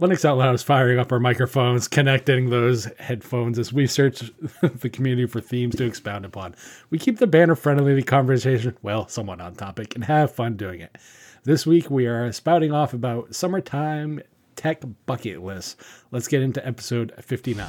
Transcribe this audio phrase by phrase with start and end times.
[0.00, 4.88] Linux Out Loud is firing up our microphones, connecting those headphones as we search the
[4.88, 6.54] community for themes to expound upon.
[6.88, 10.96] We keep the banner friendly conversation, well, somewhat on topic, and have fun doing it.
[11.44, 14.22] This week we are spouting off about summertime
[14.56, 15.76] tech bucket lists.
[16.10, 17.68] Let's get into episode 59.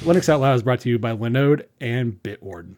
[0.00, 2.76] Linux Out Loud is brought to you by Linode and Bitwarden.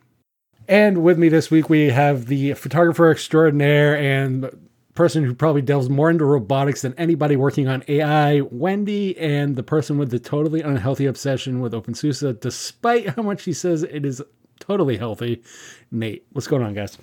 [0.66, 4.50] And with me this week, we have the photographer extraordinaire and
[4.94, 9.62] person who probably delves more into robotics than anybody working on AI, Wendy, and the
[9.62, 14.20] person with the totally unhealthy obsession with OpenSUSE, despite how much she says it is
[14.58, 15.44] totally healthy,
[15.92, 16.26] Nate.
[16.32, 16.98] What's going on, guys?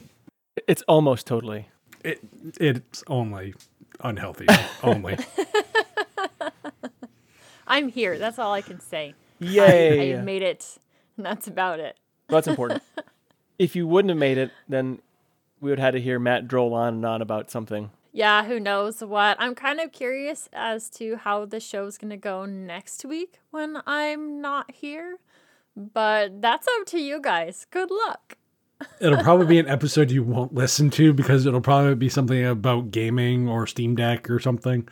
[0.68, 1.70] It's almost totally.
[2.04, 2.20] It
[2.60, 3.54] it's only
[4.02, 4.48] unhealthy.
[4.84, 5.18] only.
[7.68, 8.18] I'm here.
[8.18, 9.16] That's all I can say.
[9.40, 10.16] Yay!
[10.16, 10.78] I, I made it.
[11.18, 11.98] And that's about it.
[12.28, 12.84] That's important.
[13.60, 15.00] if you wouldn't have made it, then
[15.60, 17.92] we would have had to hear Matt droll on and on about something.
[18.12, 19.38] Yeah, who knows what.
[19.40, 23.82] I'm kind of curious as to how the show's going to go next week when
[23.86, 25.18] I'm not here.
[25.76, 27.66] But that's up to you guys.
[27.70, 28.38] Good luck.
[29.00, 32.92] it'll probably be an episode you won't listen to because it'll probably be something about
[32.92, 34.88] gaming or Steam Deck or something.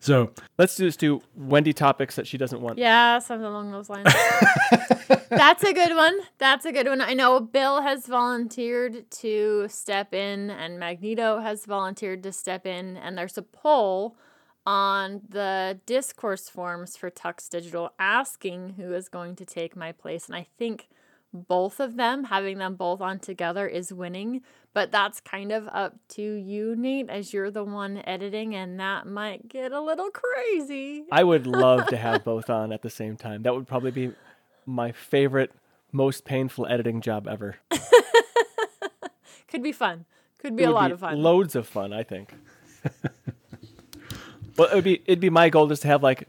[0.00, 2.78] So let's do this do Wendy topics that she doesn't want.
[2.78, 4.12] Yeah, something along those lines.
[5.28, 6.18] That's a good one.
[6.38, 7.00] That's a good one.
[7.00, 12.96] I know Bill has volunteered to step in, and Magneto has volunteered to step in,
[12.96, 14.16] and there's a poll
[14.64, 20.26] on the discourse forums for Tux Digital asking who is going to take my place.
[20.26, 20.88] And I think
[21.32, 24.42] both of them, having them both on together, is winning.
[24.72, 29.06] But that's kind of up to you, Nate, as you're the one editing, and that
[29.06, 31.04] might get a little crazy.
[31.10, 33.42] I would love to have both on at the same time.
[33.42, 34.12] That would probably be
[34.66, 35.52] my favorite,
[35.92, 37.56] most painful editing job ever.
[39.48, 40.04] Could be fun.
[40.38, 41.20] Could be a lot be of fun.
[41.20, 42.34] Loads of fun, I think.
[44.56, 46.28] well, it'd be it'd be my goal just to have like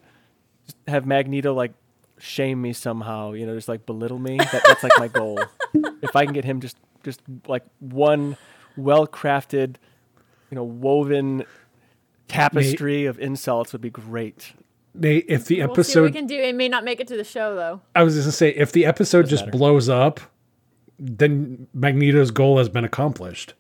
[0.87, 1.73] have Magneto like
[2.19, 4.37] shame me somehow, you know, just like belittle me.
[4.37, 5.39] That, that's like my goal.
[6.01, 8.37] if I can get him just just like one
[8.77, 9.75] well crafted,
[10.49, 11.45] you know, woven
[12.27, 14.53] tapestry of insults would be great.
[14.93, 17.07] Nate, if the we'll episode see what we can do, it may not make it
[17.07, 17.81] to the show though.
[17.95, 19.57] I was just gonna say if the episode Doesn't just matter.
[19.57, 20.19] blows up,
[20.97, 23.53] then Magneto's goal has been accomplished.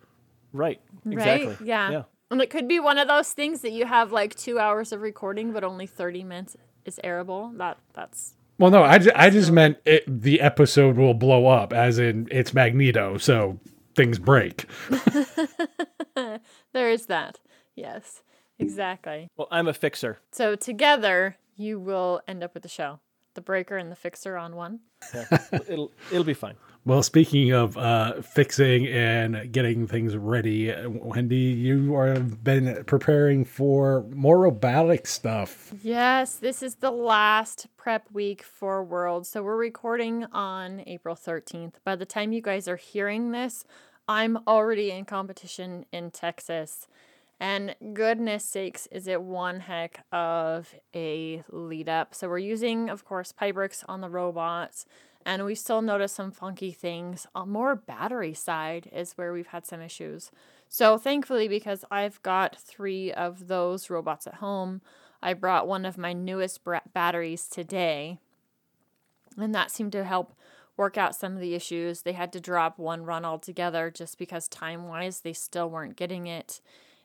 [0.51, 0.81] Right.
[1.09, 1.47] Exactly.
[1.47, 1.61] Right?
[1.61, 1.91] Yeah.
[1.91, 2.03] Yeah.
[2.31, 5.01] And it could be one of those things that you have like two hours of
[5.01, 7.57] recording, but only thirty minutes is airable.
[7.57, 11.71] That that's Well, no, I, ju- I just meant it, the episode will blow up,
[11.73, 13.57] as in it's Magneto, so
[13.95, 14.65] things break.
[16.15, 17.39] there is that.
[17.75, 18.21] Yes,
[18.59, 19.29] exactly.
[19.37, 20.19] Well, I'm a fixer.
[20.33, 22.99] So together you will end up with the show,
[23.33, 24.81] the breaker and the fixer on one.
[25.13, 25.25] Yeah.
[25.69, 26.55] it'll it'll be fine.
[26.85, 34.05] Well, speaking of uh, fixing and getting things ready, Wendy, you have been preparing for
[34.09, 35.73] more robotic stuff.
[35.83, 39.27] Yes, this is the last prep week for World.
[39.27, 41.73] So we're recording on April 13th.
[41.83, 43.65] By the time you guys are hearing this,
[44.07, 46.87] I'm already in competition in Texas.
[47.41, 52.15] And goodness sakes, is it one heck of a lead up.
[52.15, 54.85] So we're using, of course, Pybricks on the robots.
[55.29, 57.27] And we still notice some funky things.
[57.35, 60.31] On more battery side is where we've had some issues.
[60.67, 64.81] So thankfully, because I've got three of those robots at home,
[65.21, 66.61] I brought one of my newest
[66.95, 68.17] batteries today,
[69.37, 70.33] and that seemed to help
[70.75, 72.01] work out some of the issues.
[72.01, 76.25] They had to drop one run altogether just because time wise they still weren't getting
[76.25, 76.59] it,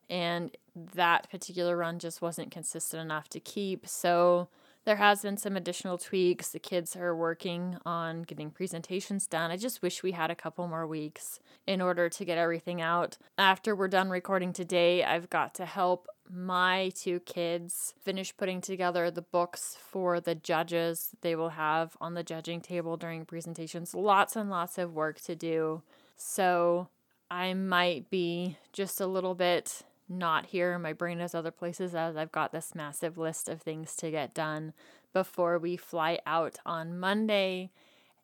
[0.09, 3.87] and that particular run just wasn't consistent enough to keep.
[3.87, 4.49] So
[4.85, 6.49] there has been some additional tweaks.
[6.49, 9.51] The kids are working on getting presentations done.
[9.51, 13.17] I just wish we had a couple more weeks in order to get everything out.
[13.39, 19.11] After we're done recording today, I've got to help my two kids finish putting together
[19.11, 23.95] the books for the judges they will have on the judging table during presentations.
[23.95, 25.83] Lots and lots of work to do.
[26.17, 26.89] So
[27.31, 30.79] I might be just a little bit not here.
[30.79, 34.35] My brain is other places as I've got this massive list of things to get
[34.35, 34.73] done
[35.13, 37.71] before we fly out on Monday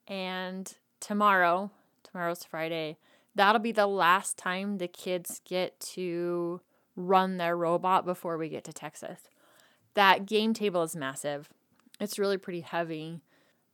[0.07, 1.71] and tomorrow.
[2.03, 2.99] Tomorrow's Friday.
[3.35, 6.61] That'll be the last time the kids get to
[6.97, 9.21] run their robot before we get to Texas.
[9.95, 11.49] That game table is massive.
[12.01, 13.21] It's really pretty heavy.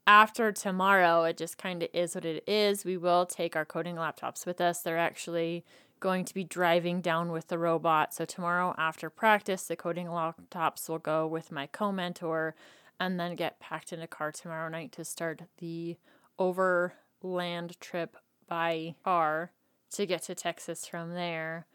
[0.06, 2.84] After tomorrow, it just kind of is what it is.
[2.84, 4.80] We will take our coding laptops with us.
[4.80, 5.64] They're actually
[6.00, 8.14] going to be driving down with the robot.
[8.14, 12.54] So tomorrow after practice, the coding laptops will go with my co-mentor
[12.98, 15.96] and then get packed in a car tomorrow night to start the
[16.38, 18.16] overland trip
[18.46, 19.52] by car
[19.92, 21.66] to get to Texas from there.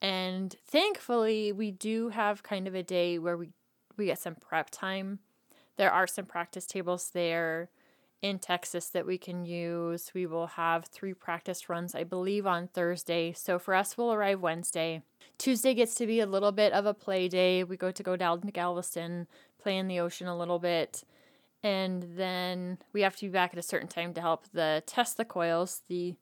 [0.00, 3.50] And thankfully, we do have kind of a day where we,
[3.96, 5.18] we get some prep time.
[5.76, 7.70] There are some practice tables there
[8.20, 10.10] in Texas that we can use.
[10.14, 13.32] We will have three practice runs, I believe, on Thursday.
[13.32, 15.02] So for us, we'll arrive Wednesday.
[15.38, 17.62] Tuesday gets to be a little bit of a play day.
[17.62, 19.28] We go to go down to Galveston,
[19.62, 21.04] play in the ocean a little bit.
[21.62, 25.16] And then we have to be back at a certain time to help the test
[25.16, 26.16] the coils, the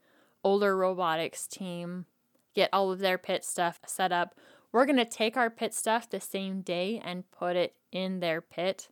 [0.44, 2.06] older robotics team,
[2.54, 4.34] get all of their pit stuff set up.
[4.72, 8.40] We're going to take our pit stuff the same day and put it in their
[8.40, 8.88] pit.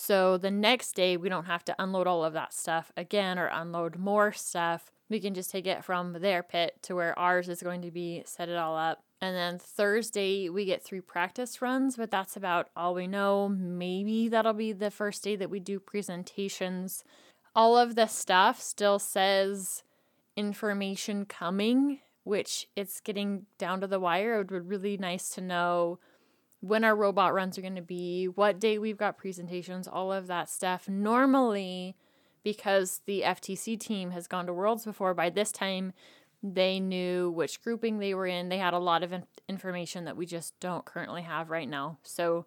[0.00, 3.50] So the next day, we don't have to unload all of that stuff again or
[3.52, 4.92] unload more stuff.
[5.08, 8.22] We can just take it from their pit to where ours is going to be,
[8.24, 9.02] set it all up.
[9.20, 13.48] And then Thursday, we get three practice runs, but that's about all we know.
[13.48, 17.02] Maybe that'll be the first day that we do presentations.
[17.56, 19.82] All of the stuff still says
[20.36, 24.34] information coming, which it's getting down to the wire.
[24.34, 25.98] It would be really nice to know
[26.60, 30.26] when our robot runs are going to be, what day we've got presentations, all of
[30.26, 30.88] that stuff.
[30.88, 31.96] Normally,
[32.42, 35.92] because the FTC team has gone to Worlds before, by this time
[36.42, 38.48] they knew which grouping they were in.
[38.48, 41.98] They had a lot of in- information that we just don't currently have right now.
[42.02, 42.46] So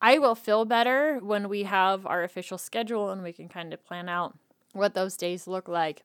[0.00, 3.84] I will feel better when we have our official schedule and we can kind of
[3.84, 4.38] plan out
[4.72, 6.04] what those days look like.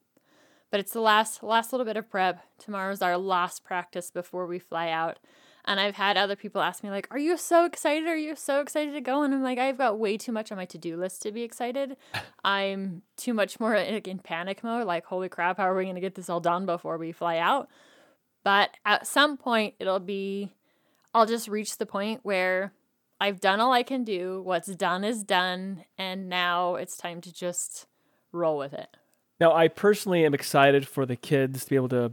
[0.70, 2.46] But it's the last last little bit of prep.
[2.58, 5.20] Tomorrow's our last practice before we fly out.
[5.66, 8.08] And I've had other people ask me, like, Are you so excited?
[8.08, 9.24] Are you so excited to go?
[9.24, 11.44] And I'm like, I've got way too much on my to do list to be
[11.44, 11.98] excited.
[12.44, 14.88] I'm too much more like, in panic mode.
[14.88, 17.38] Like, holy crap, how are we going to get this all done before we fly
[17.38, 17.70] out?
[18.44, 20.50] But at some point, it'll be,
[21.14, 22.74] I'll just reach the point where
[23.20, 24.42] I've done all I can do.
[24.44, 25.86] What's done is done.
[25.98, 27.86] And now it's time to just
[28.32, 28.98] roll with it.
[29.40, 32.12] Now, I personally am excited for the kids to be able to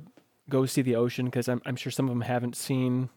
[0.48, 3.10] go see the ocean because I'm, I'm sure some of them haven't seen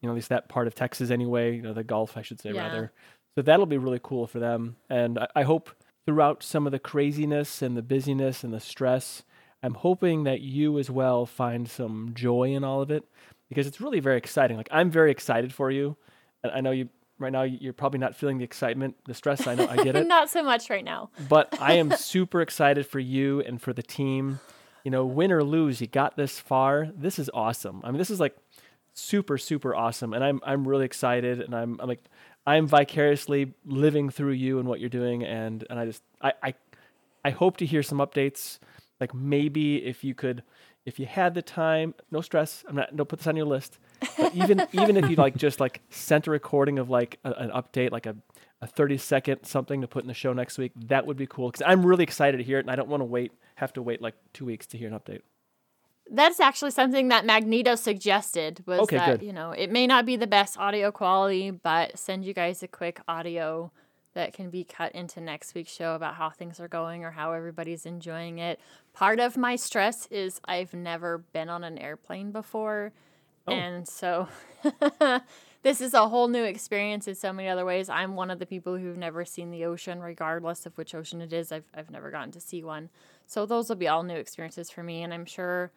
[0.00, 2.40] you know, at least that part of Texas anyway, you know, the Gulf, I should
[2.40, 2.62] say, yeah.
[2.62, 2.92] rather.
[3.34, 4.76] So that'll be really cool for them.
[4.88, 5.70] And I, I hope
[6.06, 9.22] throughout some of the craziness and the busyness and the stress,
[9.62, 13.04] I'm hoping that you as well find some joy in all of it
[13.48, 14.56] because it's really very exciting.
[14.56, 15.96] Like, I'm very excited for you.
[16.42, 16.88] And I know you
[17.20, 19.46] right now you're probably not feeling the excitement, the stress.
[19.46, 20.06] I know I get it.
[20.06, 21.10] not so much right now.
[21.28, 24.40] but I am super excited for you and for the team.
[24.84, 26.88] You know, win or lose, you got this far.
[26.96, 27.82] This is awesome.
[27.84, 28.34] I mean, this is like
[28.94, 32.02] super super awesome and i'm i'm really excited and i'm i'm like
[32.46, 36.54] i'm vicariously living through you and what you're doing and and i just i i,
[37.24, 38.58] I hope to hear some updates
[39.00, 40.42] like maybe if you could
[40.84, 43.78] if you had the time no stress i'm not don't put this on your list
[44.18, 47.50] but even even if you like just like sent a recording of like a, an
[47.50, 48.16] update like a,
[48.60, 51.50] a 30 second something to put in the show next week that would be cool
[51.50, 53.82] because i'm really excited to hear it and i don't want to wait have to
[53.82, 55.20] wait like two weeks to hear an update
[56.10, 59.26] that's actually something that Magneto suggested was okay, that good.
[59.26, 62.68] you know it may not be the best audio quality, but send you guys a
[62.68, 63.70] quick audio
[64.14, 67.32] that can be cut into next week's show about how things are going or how
[67.32, 68.58] everybody's enjoying it.
[68.92, 72.92] Part of my stress is I've never been on an airplane before,
[73.46, 73.52] oh.
[73.52, 74.26] and so
[75.62, 77.88] this is a whole new experience in so many other ways.
[77.88, 81.32] I'm one of the people who've never seen the ocean, regardless of which ocean it
[81.32, 81.52] is.
[81.52, 82.90] I've I've never gotten to see one,
[83.26, 85.70] so those will be all new experiences for me, and I'm sure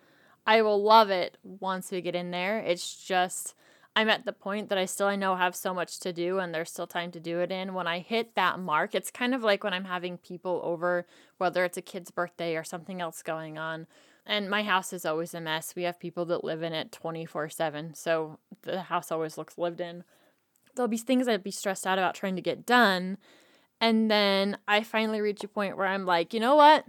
[0.46, 2.60] I will love it once we get in there.
[2.60, 3.56] It's just
[3.96, 6.54] I'm at the point that I still I know have so much to do and
[6.54, 7.74] there's still time to do it in.
[7.74, 11.06] When I hit that mark, it's kind of like when I'm having people over,
[11.38, 13.86] whether it's a kid's birthday or something else going on.
[14.26, 15.76] And my house is always a mess.
[15.76, 17.94] We have people that live in it 24 7.
[17.94, 20.04] So the house always looks lived in.
[20.76, 23.18] There'll be things I'd be stressed out about trying to get done.
[23.80, 26.86] And then I finally reach a point where I'm like, you know what?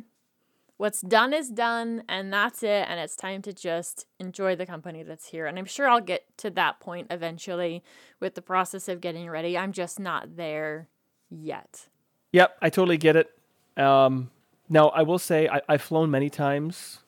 [0.76, 5.02] What's done is done and that's it and it's time to just enjoy the company
[5.02, 5.46] that's here.
[5.46, 7.82] And i'm sure i'll get to that point eventually
[8.20, 9.56] with the process of getting ready.
[9.56, 10.88] I'm just not there
[11.30, 11.88] yet.
[12.32, 13.30] Yep i totally get it.
[13.76, 14.30] Um,
[14.68, 17.00] now i will say I, have flown many times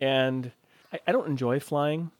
[0.00, 0.52] and
[0.92, 2.10] I, I don't enjoy flying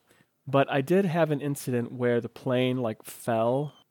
[0.46, 3.72] but i did have an incident where the plane like fell.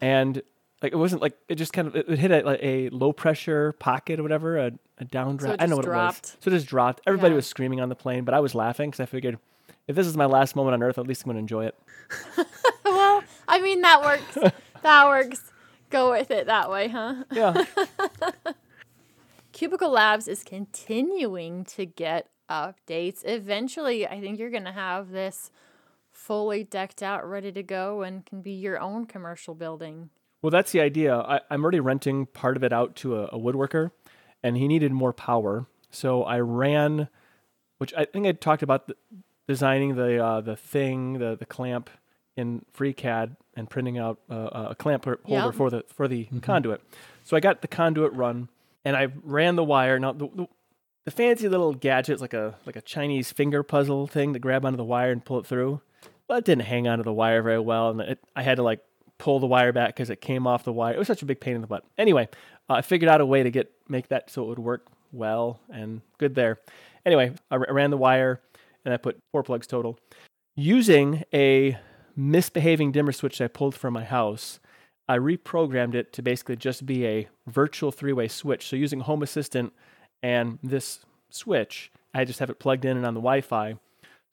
[0.00, 0.42] And
[0.82, 3.72] like it wasn't like it just kind of it hit a, like a low pressure
[3.72, 5.42] pocket or whatever, a, a downdraft.
[5.42, 6.18] So I don't know what dropped.
[6.18, 6.36] it was.
[6.40, 7.00] So it just dropped.
[7.06, 7.36] Everybody yeah.
[7.36, 9.38] was screaming on the plane, but I was laughing because I figured
[9.88, 11.78] if this is my last moment on Earth, at least I'm going to enjoy it.
[12.84, 14.52] well, I mean that works.
[14.82, 15.52] that works.
[15.90, 17.24] Go with it that way, huh?
[17.30, 17.64] Yeah.
[19.52, 23.22] Cubicle Labs is continuing to get updates.
[23.24, 25.50] Eventually, I think you're going to have this
[26.12, 30.10] fully decked out, ready to go, and can be your own commercial building.
[30.46, 31.12] Well, that's the idea.
[31.12, 33.90] I, am already renting part of it out to a, a, woodworker,
[34.44, 35.66] and he needed more power.
[35.90, 37.08] So I ran,
[37.78, 38.94] which I think I talked about the,
[39.48, 41.90] designing the uh, the thing, the the clamp
[42.36, 45.50] in FreeCAD and printing out uh, a clamp holder Yeah.
[45.50, 46.80] for the for the conduit.
[47.24, 48.48] So I got the conduit run,
[48.84, 49.98] and I ran the wire.
[49.98, 50.46] Now the, the
[51.06, 54.64] the fancy little gadget is like a like a Chinese finger puzzle thing to grab
[54.64, 55.80] onto the wire and pull it through.
[56.28, 58.84] Well, it didn't hang onto the wire very well, and it, I had to like
[59.18, 60.94] pull the wire back because it came off the wire.
[60.94, 61.84] It was such a big pain in the butt.
[61.98, 62.28] Anyway,
[62.68, 65.60] uh, I figured out a way to get make that so it would work well
[65.70, 66.58] and good there.
[67.04, 68.40] Anyway, I r- ran the wire
[68.84, 69.98] and I put four plugs total
[70.56, 71.78] using a
[72.16, 74.58] misbehaving dimmer switch that I pulled from my house.
[75.08, 78.66] I reprogrammed it to basically just be a virtual three-way switch.
[78.66, 79.72] So using Home Assistant
[80.22, 83.76] and this switch, I just have it plugged in and on the Wi-Fi.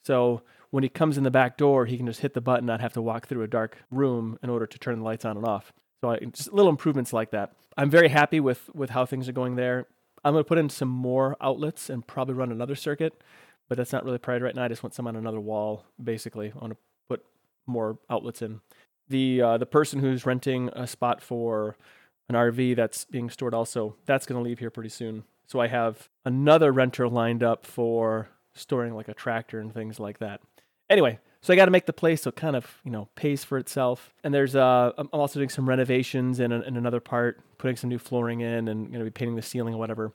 [0.04, 0.42] So
[0.74, 2.94] when he comes in the back door, he can just hit the button, not have
[2.94, 5.72] to walk through a dark room in order to turn the lights on and off.
[6.02, 7.54] So I, just little improvements like that.
[7.78, 9.86] I'm very happy with with how things are going there.
[10.26, 13.22] I'm going to put in some more outlets and probably run another circuit,
[13.70, 14.64] but that's not really priority right now.
[14.64, 16.52] I just want some on another wall, basically.
[16.56, 17.24] I want to put
[17.68, 18.62] more outlets in.
[19.10, 21.78] The uh, the person who's renting a spot for
[22.30, 25.26] an RV that's being stored also, that's going to leave here pretty soon.
[25.46, 30.18] So I have another renter lined up for storing like a tractor and things like
[30.18, 30.42] that.
[30.90, 33.44] Anyway, so I got to make the place so it kind of you know pays
[33.44, 34.14] for itself.
[34.24, 38.00] And there's uh, I'm also doing some renovations in, in another part, putting some new
[38.00, 40.14] flooring in, and going to be painting the ceiling or whatever.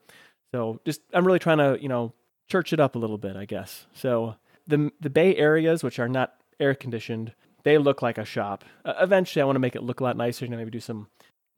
[0.52, 2.12] So just I'm really trying to you know
[2.48, 3.86] church it up a little bit, I guess.
[3.92, 8.64] So the the Bay areas, which are not air conditioned, they look like a shop.
[8.84, 10.46] Uh, eventually, I want to make it look a lot nicer.
[10.46, 11.08] Know, maybe do some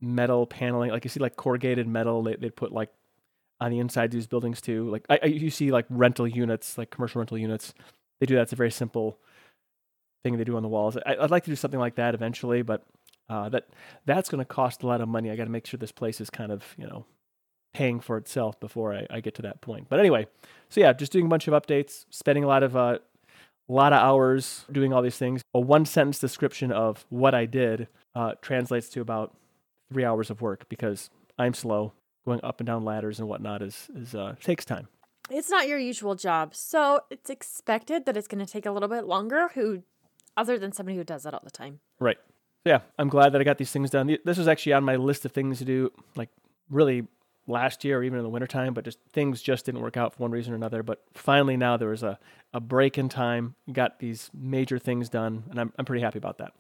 [0.01, 2.23] metal paneling, like you see like corrugated metal.
[2.23, 2.91] They they put like
[3.61, 4.91] on the inside of these buildings too.
[4.91, 7.75] Like I, I you see like rental units, like commercial rental units.
[8.21, 8.43] They do that.
[8.43, 9.19] It's a very simple
[10.23, 10.97] thing they do on the walls.
[10.99, 12.85] I, I'd like to do something like that eventually, but
[13.29, 13.69] uh, that
[14.07, 15.31] that's going to cost a lot of money.
[15.31, 17.07] I got to make sure this place is kind of you know
[17.73, 19.87] paying for itself before I, I get to that point.
[19.89, 20.27] But anyway,
[20.69, 22.99] so yeah, just doing a bunch of updates, spending a lot of uh,
[23.69, 25.43] a lot of hours doing all these things.
[25.55, 29.37] A one sentence description of what I did uh, translates to about
[29.93, 31.93] three hours of work because I'm slow.
[32.27, 34.89] Going up and down ladders and whatnot is is uh, takes time.
[35.31, 38.89] It's not your usual job, so it's expected that it's going to take a little
[38.89, 39.51] bit longer.
[39.55, 39.83] Who,
[40.37, 41.81] other than somebody who does that all the time.
[41.99, 42.19] Right.
[42.65, 44.19] Yeah, I'm glad that I got these things done.
[44.25, 46.29] This was actually on my list of things to do, like
[46.69, 47.07] really
[47.47, 50.23] last year or even in the wintertime, but just things just didn't work out for
[50.23, 50.83] one reason or another.
[50.83, 52.19] But finally now there was a,
[52.53, 56.39] a break in time, got these major things done, and I'm I'm pretty happy about
[56.39, 56.53] that.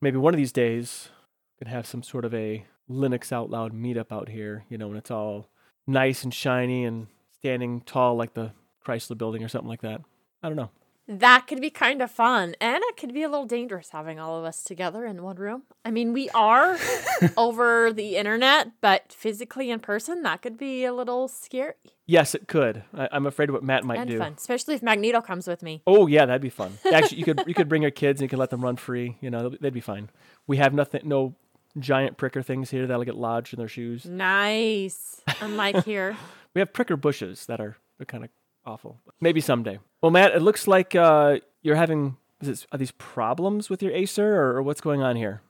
[0.00, 1.10] Maybe one of these days
[1.58, 4.96] can have some sort of a Linux out loud meetup out here, you know, when
[4.96, 5.48] it's all
[5.86, 7.08] nice and shiny and
[7.40, 8.52] standing tall like the
[8.86, 10.00] Chrysler building or something like that.
[10.42, 10.70] I don't know.
[11.08, 14.38] That could be kind of fun, and it could be a little dangerous having all
[14.38, 15.64] of us together in one room.
[15.84, 16.78] I mean, we are
[17.36, 21.74] over the internet, but physically in person, that could be a little scary
[22.10, 22.82] Yes, it could.
[22.92, 24.18] I, I'm afraid of what Matt might and do.
[24.18, 25.80] fun, especially if Magneto comes with me.
[25.86, 26.76] Oh yeah, that'd be fun.
[26.92, 29.16] Actually, you could you could bring your kids and you could let them run free.
[29.20, 30.10] You know, they'd be fine.
[30.48, 31.36] We have nothing, no
[31.78, 34.06] giant pricker things here that'll get lodged in their shoes.
[34.06, 35.20] Nice.
[35.40, 36.16] Unlike here.
[36.54, 37.76] We have pricker bushes that are,
[38.06, 38.30] kind of
[38.66, 39.00] awful.
[39.20, 39.78] Maybe someday.
[40.00, 43.92] Well, Matt, it looks like uh, you're having is this, are these problems with your
[43.92, 45.42] Acer or, or what's going on here?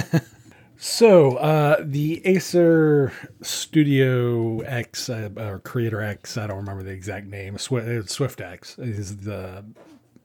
[0.84, 7.28] So uh, the Acer Studio X uh, or Creator X, I don't remember the exact
[7.28, 7.56] name.
[7.56, 9.64] Swift, uh, Swift X is the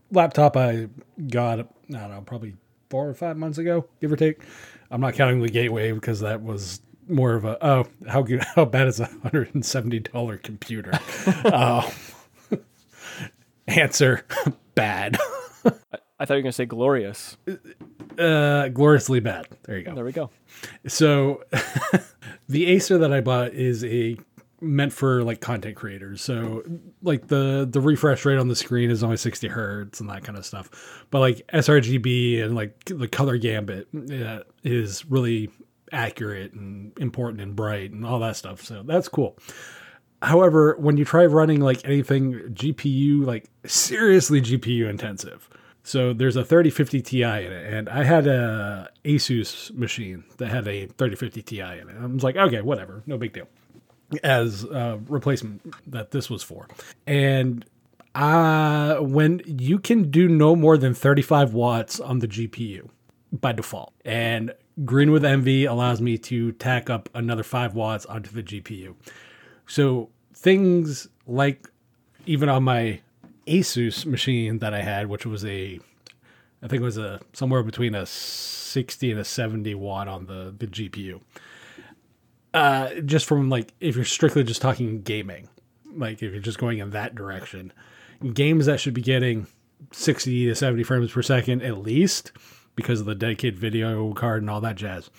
[0.10, 0.88] laptop I
[1.30, 1.60] got.
[1.60, 2.56] I don't know, probably
[2.90, 4.42] four or five months ago, give or take.
[4.90, 8.66] I'm not counting the Gateway because that was more of a oh how good how
[8.66, 10.92] bad is a hundred and seventy dollar computer?
[11.46, 11.90] uh,
[13.68, 14.26] answer
[14.76, 15.18] bad,
[16.20, 17.38] I thought you were gonna say glorious.
[18.18, 19.48] uh, gloriously bad.
[19.64, 19.96] There you go.
[19.96, 20.30] There we go.
[20.88, 21.44] So
[22.50, 24.18] the Acer that I bought is a
[24.60, 26.22] meant for like content creators.
[26.22, 26.64] So
[27.04, 30.38] like the the refresh rate on the screen is only 60 hertz and that kind
[30.38, 31.06] of stuff.
[31.12, 35.52] But like sRGB and like the color gamut uh, is really
[35.92, 38.64] accurate and important and bright and all that stuff.
[38.64, 39.38] So that's cool.
[40.22, 45.50] However, when you try running like anything GPU, like seriously GPU intensive,
[45.88, 50.68] so there's a 3050 Ti in it, and I had a Asus machine that had
[50.68, 51.96] a 3050 Ti in it.
[52.02, 53.48] I was like, okay, whatever, no big deal,
[54.22, 56.68] as a replacement that this was for.
[57.06, 57.64] And
[58.16, 62.90] uh, when you can do no more than 35 watts on the GPU
[63.32, 64.54] by default, and
[64.86, 68.96] Green with Envy allows me to tack up another five watts onto the GPU.
[69.66, 71.70] So things like
[72.26, 73.02] even on my
[73.48, 75.80] Asus machine that I had, which was a,
[76.62, 80.54] I think it was a somewhere between a 60 and a 70 watt on the
[80.58, 81.22] the GPU.
[82.54, 85.48] Uh, just from like if you're strictly just talking gaming,
[85.96, 87.74] like if you're just going in that direction.
[88.34, 89.46] Games that should be getting
[89.92, 92.32] 60 to 70 frames per second at least
[92.78, 95.10] because of the dedicated video card and all that jazz.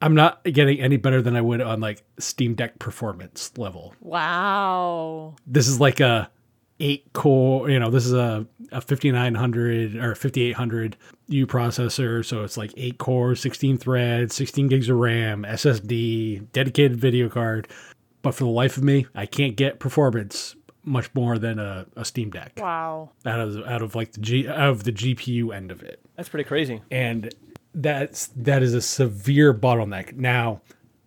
[0.00, 3.94] I'm not getting any better than I would on like Steam Deck performance level.
[4.00, 5.36] Wow.
[5.46, 6.30] This is like a
[6.78, 10.96] eight core, you know, this is a, a 5900 or 5800
[11.28, 12.24] U processor.
[12.24, 17.68] So it's like eight cores, 16 threads, 16 gigs of RAM, SSD, dedicated video card.
[18.22, 22.04] But for the life of me, I can't get performance much more than a, a
[22.04, 23.10] Steam Deck Wow.
[23.26, 26.28] out of out of like the G out of the GPU end of it That's
[26.28, 26.80] pretty crazy.
[26.90, 27.32] and
[27.74, 30.14] that's that is a severe bottleneck.
[30.14, 30.60] Now,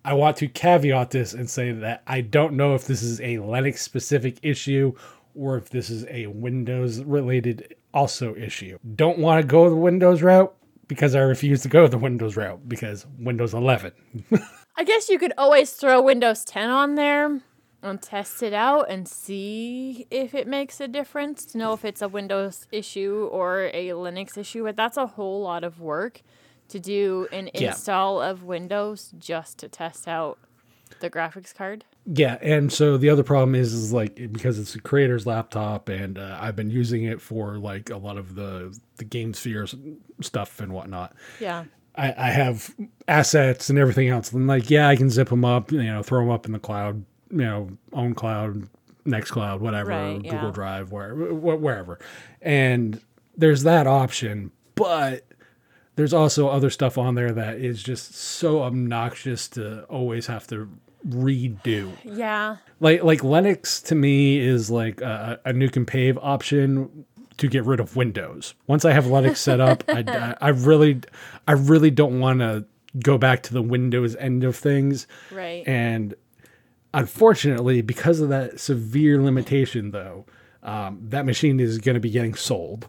[0.05, 3.37] I want to caveat this and say that I don't know if this is a
[3.37, 4.93] Linux specific issue
[5.35, 8.77] or if this is a Windows related also issue.
[8.95, 10.53] Don't want to go the Windows route
[10.87, 13.91] because I refuse to go the Windows route because Windows 11.
[14.75, 17.41] I guess you could always throw Windows 10 on there
[17.83, 22.01] and test it out and see if it makes a difference to know if it's
[22.01, 24.63] a Windows issue or a Linux issue.
[24.63, 26.21] But that's a whole lot of work
[26.69, 27.69] to do an Yeah.
[27.69, 30.39] install of Windows just to test out
[30.99, 31.83] the graphics card.
[32.05, 36.17] Yeah, and so the other problem is, is like because it's a creator's laptop, and
[36.17, 39.67] uh, I've been using it for like a lot of the the game sphere
[40.21, 41.15] stuff and whatnot.
[41.39, 41.65] Yeah.
[41.95, 42.73] I, I have
[43.07, 44.31] assets and everything else.
[44.31, 46.59] And like, yeah, I can zip them up, you know, throw them up in the
[46.59, 48.67] cloud, you know, own cloud,
[49.05, 50.51] Nextcloud, whatever, Right, Google yeah.
[50.51, 51.99] Drive, wherever, wherever.
[52.41, 53.01] And
[53.35, 55.25] there's that option, but
[55.95, 60.69] there's also other stuff on there that is just so obnoxious to always have to
[61.07, 61.91] redo.
[62.03, 62.57] Yeah.
[62.79, 67.05] Like like Linux to me is like a, a nuke and pave option
[67.37, 68.53] to get rid of Windows.
[68.67, 70.03] Once I have Linux set up, I,
[70.41, 71.01] I, I really
[71.47, 72.65] I really don't want to
[72.99, 75.07] go back to the Windows end of things.
[75.31, 75.67] Right.
[75.67, 76.13] And
[76.93, 80.25] unfortunately, because of that severe limitation, though,
[80.61, 82.87] um, that machine is going to be getting sold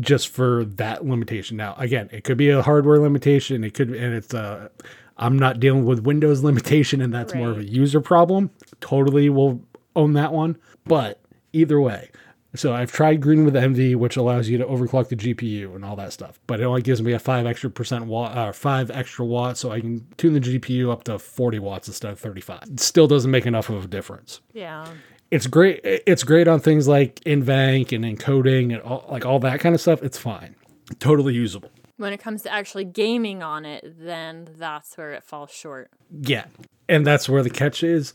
[0.00, 1.56] just for that limitation.
[1.56, 3.64] Now, again, it could be a hardware limitation.
[3.64, 4.68] It could, and it's uh,
[5.16, 8.50] I'm not dealing with Windows limitation, and that's more of a user problem.
[8.80, 9.62] Totally will
[9.96, 10.58] own that one.
[10.84, 11.20] But
[11.52, 12.10] either way,
[12.54, 15.96] so I've tried Green with Envy, which allows you to overclock the GPU and all
[15.96, 19.24] that stuff, but it only gives me a five extra percent watt, uh, five extra
[19.24, 22.60] watts, so I can tune the GPU up to 40 watts instead of 35.
[22.64, 24.40] It still doesn't make enough of a difference.
[24.52, 24.86] yeah.
[25.30, 25.80] It's great.
[25.82, 29.80] It's great on things like NVENC and encoding and all, like all that kind of
[29.80, 30.00] stuff.
[30.00, 30.54] It's fine,
[31.00, 31.72] totally usable.
[31.96, 35.90] When it comes to actually gaming on it, then that's where it falls short.
[36.20, 36.44] Yeah,
[36.88, 38.14] and that's where the catch is,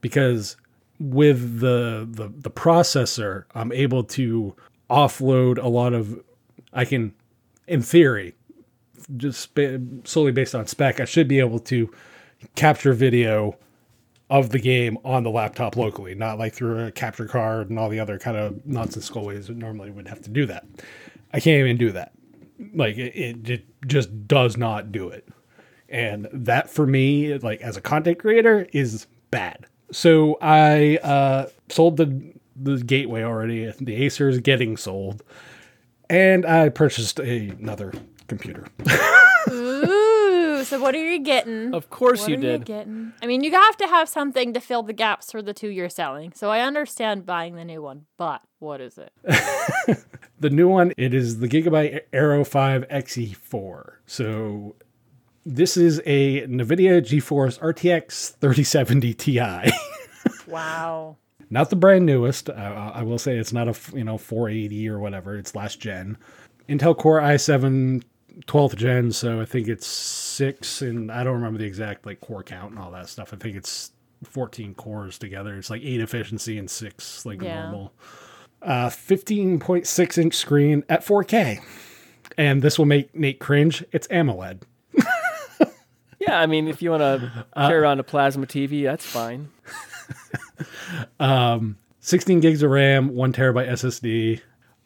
[0.00, 0.56] because
[1.00, 4.54] with the the the processor, I'm able to
[4.88, 6.22] offload a lot of.
[6.72, 7.12] I can,
[7.66, 8.34] in theory,
[9.16, 9.58] just
[10.04, 11.90] solely based on spec, I should be able to
[12.54, 13.56] capture video
[14.28, 17.88] of the game on the laptop locally, not like through a capture card and all
[17.88, 20.64] the other kind of nonsensical ways that normally would have to do that.
[21.32, 22.12] I can't even do that.
[22.72, 25.28] Like it, it just does not do it.
[25.88, 29.66] And that for me, like as a content creator, is bad.
[29.92, 33.72] So I uh, sold the the gateway already.
[33.80, 35.22] The Acer is getting sold,
[36.08, 37.92] and I purchased a, another
[38.28, 38.66] computer.
[39.50, 41.74] Ooh, so what are you getting?
[41.74, 42.64] Of course What you are did.
[42.64, 43.12] getting?
[43.22, 45.88] I mean, you have to have something to fill the gaps for the two you're
[45.88, 46.32] selling.
[46.34, 49.12] So I understand buying the new one, but what is it?
[50.40, 53.90] The new one, it is the Gigabyte Aero 5 XE4.
[54.06, 54.74] So
[55.46, 59.72] this is a NVIDIA GeForce RTX 3070 Ti.
[60.46, 61.16] Wow.
[61.50, 62.48] not the brand newest.
[62.50, 65.36] Uh, I will say it's not a you know 480 or whatever.
[65.36, 66.16] It's last gen.
[66.68, 68.02] Intel Core i7
[68.46, 72.42] 12th gen, so I think it's six, and I don't remember the exact like core
[72.42, 73.32] count and all that stuff.
[73.32, 73.92] I think it's
[74.24, 75.56] 14 cores together.
[75.56, 77.62] It's like eight efficiency and six like Yeah.
[77.62, 77.92] normal.
[78.62, 81.60] Uh, 15.6 inch screen at 4K,
[82.36, 83.82] and this will make Nate cringe.
[83.90, 84.62] It's AMOLED.
[86.20, 89.48] Yeah, I mean, if you want to carry around a plasma TV, that's fine.
[92.00, 94.40] 16 gigs of RAM, one terabyte SSD.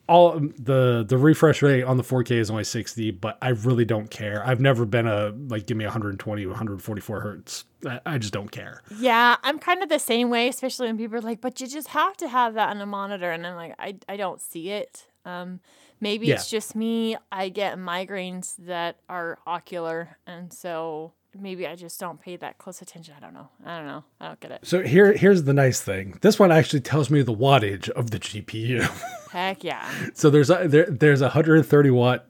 [0.07, 4.11] All the the refresh rate on the 4K is only 60, but I really don't
[4.11, 4.47] care.
[4.47, 7.65] I've never been a like give me 120, 144 hertz.
[7.87, 8.83] I, I just don't care.
[8.99, 11.89] Yeah, I'm kind of the same way, especially when people are like, but you just
[11.89, 13.31] have to have that on a monitor.
[13.31, 15.07] And I'm like, I, I don't see it.
[15.25, 15.61] Um,
[16.01, 17.17] maybe it's just me.
[17.33, 20.19] I get migraines that are ocular.
[20.27, 23.15] And so maybe I just don't pay that close attention.
[23.17, 23.49] I don't know.
[23.65, 24.05] I don't know.
[24.21, 24.61] I don't get it.
[24.63, 26.19] So here here's the nice thing.
[26.21, 28.83] This one actually tells me the wattage of the GPU.
[29.31, 29.91] Heck yeah.
[30.15, 32.27] so there's a there, there's a 130 watt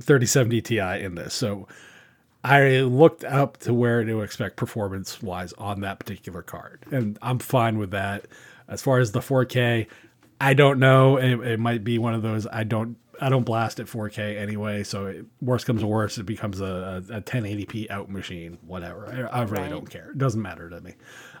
[0.00, 1.34] 3070 Ti in this.
[1.34, 1.68] So
[2.42, 7.38] I looked up to where to expect performance wise on that particular card, and I'm
[7.38, 8.26] fine with that.
[8.66, 9.88] As far as the 4K,
[10.40, 11.16] I don't know.
[11.16, 14.82] It, it might be one of those I don't I don't blast at 4K anyway.
[14.82, 18.58] So it, worst comes to worst, it becomes a, a, a 1080p out machine.
[18.66, 19.06] Whatever.
[19.32, 19.70] I, I really Right.
[19.70, 20.10] don't care.
[20.10, 20.94] It doesn't matter to me.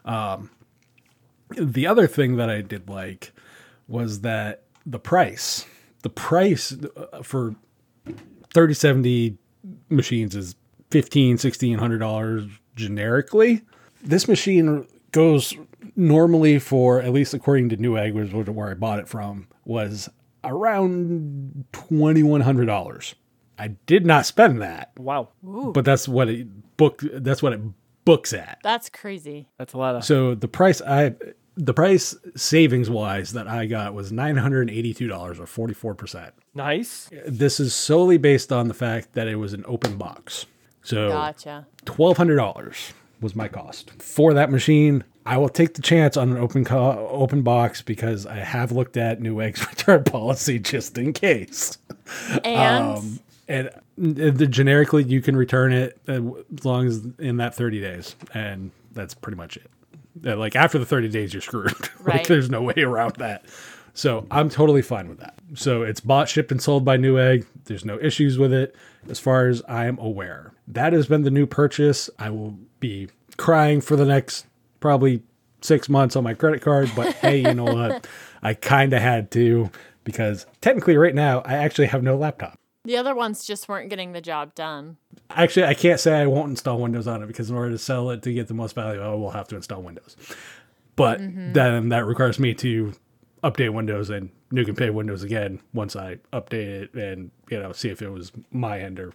[0.04, 0.50] Um,
[1.56, 3.32] the other thing that I did like
[3.88, 5.66] was that the price,
[6.02, 6.76] the price
[7.12, 7.54] uh, for
[8.54, 9.36] 3070
[9.88, 10.54] machines is
[10.90, 12.44] 15 1600 dollars
[12.76, 13.60] generically
[14.02, 15.54] this machine goes
[15.96, 20.08] normally for at least according to newegg was where i bought it from was
[20.44, 23.14] around $2100
[23.58, 27.60] i did not spend that Wow, but that's what it book that's what it
[28.04, 29.48] books at That's crazy.
[29.58, 30.04] that's a lot of.
[30.04, 31.14] so the price I
[31.56, 35.46] the price savings wise that I got was nine hundred and eighty two dollars or
[35.46, 36.32] forty four percent.
[36.54, 37.10] Nice.
[37.26, 40.46] This is solely based on the fact that it was an open box.
[40.82, 41.66] So Gotcha.
[41.84, 45.04] twelve hundred dollars was my cost for that machine.
[45.30, 48.96] I will take the chance on an open co- open box because I have looked
[48.96, 51.78] at Newegg's return policy just in case.
[52.42, 52.96] And?
[52.96, 56.20] Um, and the generically you can return it uh,
[56.52, 59.70] as long as in that 30 days and that's pretty much it.
[60.26, 61.72] Uh, like after the 30 days you're screwed.
[62.00, 62.16] Right.
[62.16, 63.44] like there's no way around that.
[63.94, 65.34] So i'm totally fine with that.
[65.54, 68.74] So it's bought shipped and sold by newegg there's no issues with it
[69.08, 70.54] as far as i am aware.
[70.66, 72.10] That has been the new purchase.
[72.18, 74.46] I will be crying for the next
[74.80, 75.22] probably
[75.60, 78.06] six months on my credit card but hey you know what
[78.42, 79.70] i kind of had to
[80.04, 84.12] because technically right now i actually have no laptop the other ones just weren't getting
[84.12, 84.96] the job done.
[85.28, 88.08] Actually, I can't say I won't install Windows on it because in order to sell
[88.10, 90.16] it to get the most value, I will have to install Windows.
[90.96, 91.52] But mm-hmm.
[91.52, 92.94] then that requires me to
[93.44, 97.72] update Windows and you can pay Windows again once I update it and you know
[97.72, 99.12] see if it was my end or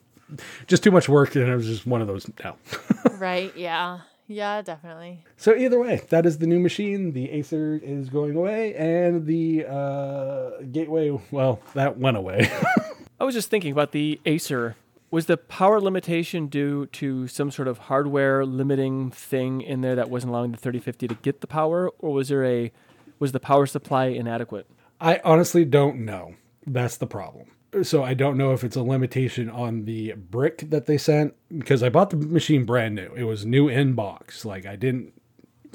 [0.67, 2.55] just too much work and it was just one of those no.
[3.17, 3.55] right?
[3.55, 3.99] Yeah.
[4.27, 5.23] Yeah, definitely.
[5.37, 7.11] so either way, that is the new machine.
[7.13, 12.51] The Acer is going away and the uh, Gateway, well, that went away.
[13.19, 14.75] I was just thinking about the Acer.
[15.11, 20.09] Was the power limitation due to some sort of hardware limiting thing in there that
[20.09, 22.71] wasn't allowing the 3050 to get the power, or was there a
[23.19, 24.67] was the power supply inadequate?
[24.99, 26.35] I honestly don't know.
[26.65, 27.45] That's the problem.
[27.83, 31.83] So I don't know if it's a limitation on the brick that they sent because
[31.83, 33.11] I bought the machine brand new.
[33.15, 34.45] It was new in box.
[34.45, 35.13] Like I didn't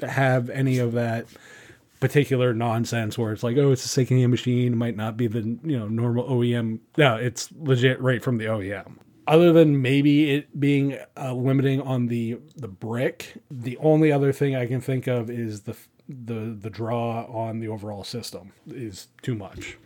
[0.01, 1.27] have any of that
[1.99, 4.73] particular nonsense where it's like, oh, it's a secondhand machine.
[4.73, 6.79] It might not be the you know normal OEM.
[6.97, 8.97] No, it's legit right from the OEM.
[9.27, 14.55] Other than maybe it being uh, limiting on the the brick, the only other thing
[14.55, 15.75] I can think of is the
[16.09, 19.77] the the draw on the overall system is too much.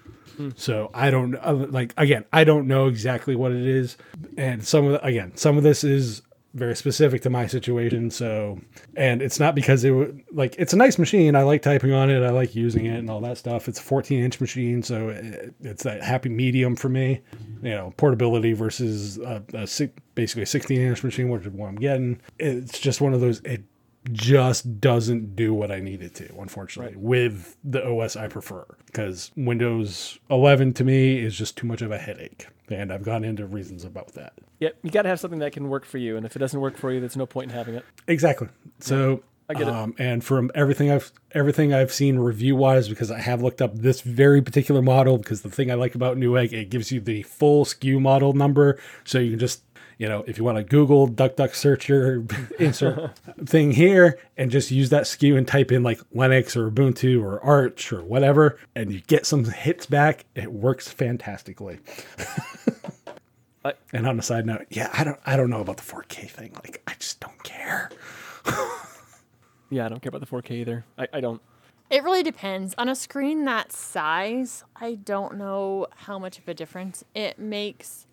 [0.56, 2.26] So I don't uh, like again.
[2.34, 3.98] I don't know exactly what it is,
[4.38, 6.22] and some of the, again some of this is
[6.56, 8.10] very specific to my situation.
[8.10, 8.60] So,
[8.96, 11.36] and it's not because it would like it's a nice machine.
[11.36, 12.24] I like typing on it.
[12.24, 13.68] I like using it and all that stuff.
[13.68, 17.22] It's a 14 inch machine, so it, it's that happy medium for me.
[17.62, 19.68] You know, portability versus a, a
[20.16, 22.22] basically a 16 inch machine, which is what I'm getting.
[22.40, 23.42] It's just one of those.
[23.42, 23.64] It
[24.12, 28.66] just doesn't do what I need it to, unfortunately, with the OS I prefer.
[28.86, 32.48] Because Windows 11 to me is just too much of a headache.
[32.70, 34.34] And I've gone into reasons about that.
[34.60, 36.60] Yep, you got to have something that can work for you, and if it doesn't
[36.60, 37.86] work for you, there's no point in having it.
[38.08, 38.48] Exactly.
[38.80, 39.74] So I get it.
[39.74, 43.76] um, and from everything I've everything I've seen review wise, because I have looked up
[43.76, 47.24] this very particular model, because the thing I like about Newegg, it gives you the
[47.24, 49.62] full SKU model number, so you can just
[49.98, 52.26] you know if you want to Google Duck Duck search your
[52.60, 57.22] insert thing here and just use that SKU and type in like Linux or Ubuntu
[57.24, 60.26] or Arch or whatever, and you get some hits back.
[60.36, 61.80] It works fantastically.
[63.64, 66.30] I- and on a side note, yeah, I don't I don't know about the 4K
[66.30, 66.54] thing.
[66.54, 67.90] Like I just don't care.
[69.72, 70.86] Yeah, I don't care about the 4K either.
[70.96, 71.42] I, I don't.
[71.90, 72.76] It really depends.
[72.78, 78.06] On a screen that size, I don't know how much of a difference it makes.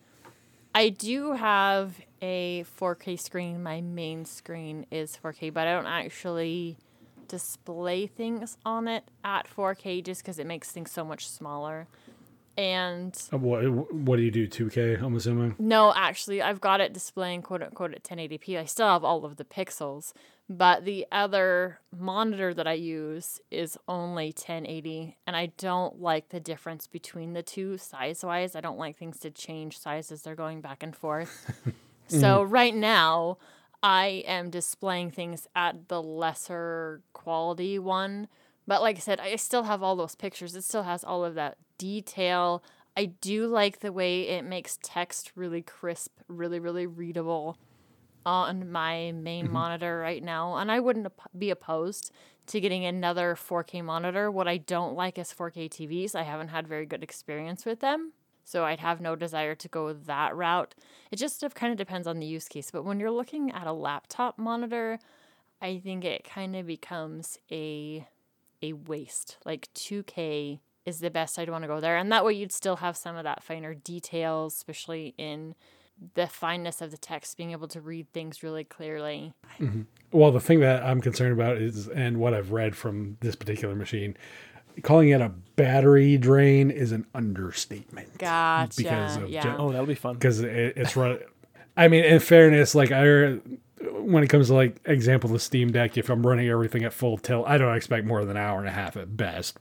[0.74, 3.62] I do have a 4K screen.
[3.62, 6.78] My main screen is 4K, but I don't actually
[7.28, 11.86] display things on it at 4K just because it makes things so much smaller.
[12.56, 14.46] And Uh, What what do you do?
[14.46, 15.02] 2K?
[15.02, 15.56] I'm assuming.
[15.58, 18.58] no, actually, I've got it displaying quote unquote at 1080p.
[18.58, 20.12] I still have all of the pixels,
[20.58, 26.40] but the other monitor that I use is only 1080, and I don't like the
[26.40, 28.54] difference between the two size wise.
[28.54, 31.50] I don't like things to change sizes, they're going back and forth.
[32.08, 32.52] so, mm-hmm.
[32.52, 33.38] right now,
[33.82, 38.28] I am displaying things at the lesser quality one.
[38.66, 40.54] But like I said, I still have all those pictures.
[40.54, 42.62] It still has all of that detail.
[42.96, 47.58] I do like the way it makes text really crisp, really, really readable
[48.24, 49.54] on my main mm-hmm.
[49.54, 50.56] monitor right now.
[50.56, 52.12] And I wouldn't be opposed
[52.46, 54.30] to getting another 4K monitor.
[54.30, 56.14] What I don't like is 4K TVs.
[56.14, 58.12] I haven't had very good experience with them.
[58.44, 60.74] So I'd have no desire to go that route.
[61.10, 62.70] It just kind of depends on the use case.
[62.70, 64.98] But when you're looking at a laptop monitor,
[65.60, 68.06] I think it kind of becomes a
[68.60, 69.38] a waste.
[69.44, 71.96] Like 2K is the best I'd want to go there.
[71.96, 75.54] And that way you'd still have some of that finer details, especially in
[76.14, 79.32] the fineness of the text, being able to read things really clearly.
[79.60, 79.82] Mm-hmm.
[80.10, 83.74] Well, the thing that I'm concerned about is, and what I've read from this particular
[83.74, 84.16] machine,
[84.82, 88.18] calling it a battery drain is an understatement.
[88.18, 88.76] Gotcha.
[88.76, 89.42] Because of yeah.
[89.42, 90.14] ju- Oh, that'll be fun.
[90.14, 91.18] because it, it's run.
[91.76, 93.38] I mean, in fairness, like I,
[93.90, 97.18] when it comes to like example the Steam Deck, if I'm running everything at full
[97.18, 99.58] tilt, I don't expect more than an hour and a half at best.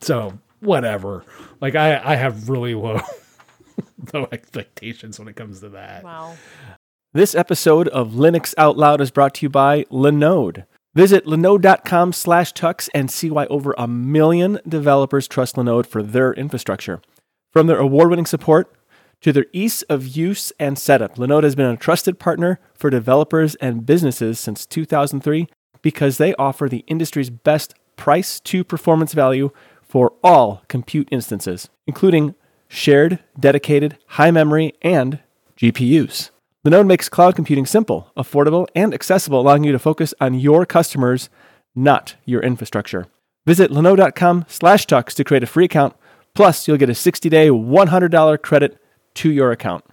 [0.00, 1.24] So whatever.
[1.60, 3.00] Like I, I have really low,
[4.14, 6.04] low expectations when it comes to that.
[6.04, 6.36] Wow.
[7.12, 10.64] This episode of Linux Out Loud is brought to you by Linode.
[10.94, 16.32] Visit linode.com slash tux and see why over a million developers trust Linode for their
[16.32, 17.00] infrastructure.
[17.52, 18.74] From their award-winning support
[19.20, 23.54] to their ease of use and setup, Linode has been a trusted partner for developers
[23.56, 25.48] and businesses since 2003
[25.82, 29.50] because they offer the industry's best price to performance value
[29.82, 32.34] for all compute instances, including
[32.68, 35.20] shared, dedicated, high memory, and
[35.56, 36.30] GPUs.
[36.66, 41.30] Linode makes cloud computing simple, affordable, and accessible, allowing you to focus on your customers,
[41.74, 43.06] not your infrastructure.
[43.46, 45.96] Visit linode.com slash tux to create a free account.
[46.34, 48.78] Plus, you'll get a 60-day, $100 credit
[49.14, 49.84] to your account.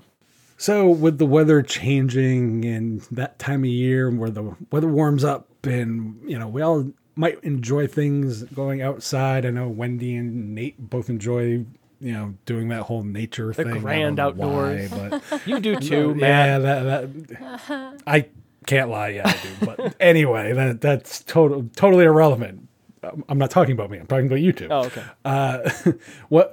[0.58, 5.50] So with the weather changing and that time of year where the weather warms up
[5.66, 9.46] and you know we all might enjoy things going outside.
[9.46, 11.66] I know Wendy and Nate both enjoy
[12.00, 13.80] you know doing that whole nature The thing.
[13.82, 14.92] Grand outdoors.
[14.92, 16.62] why, but You do too, man.
[16.62, 18.28] yeah, that, that I
[18.66, 19.10] can't lie.
[19.10, 19.66] Yeah, I do.
[19.66, 22.68] But anyway, that that's total totally irrelevant.
[23.04, 24.00] I'm- I'm not talking about me.
[24.00, 25.04] I'm talking about you two Oh, okay.
[25.26, 25.70] uh,
[26.30, 26.52] what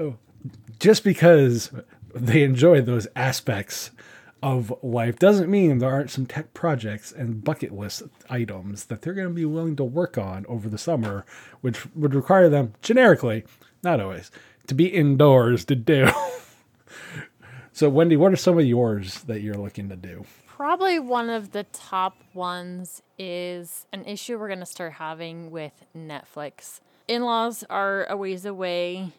[0.78, 1.70] just because
[2.14, 3.90] they enjoy those aspects
[4.42, 9.14] of life doesn't mean there aren't some tech projects and bucket list items that they're
[9.14, 11.24] going to be willing to work on over the summer,
[11.61, 13.44] which would require them generically,
[13.85, 14.31] not always,
[14.66, 16.09] to be indoors to do.
[17.72, 20.25] so, Wendy, what are some of yours that you're looking to do?
[20.46, 25.72] Probably one of the top ones is an issue we're going to start having with
[25.96, 26.81] Netflix.
[27.09, 29.12] In laws are a ways away,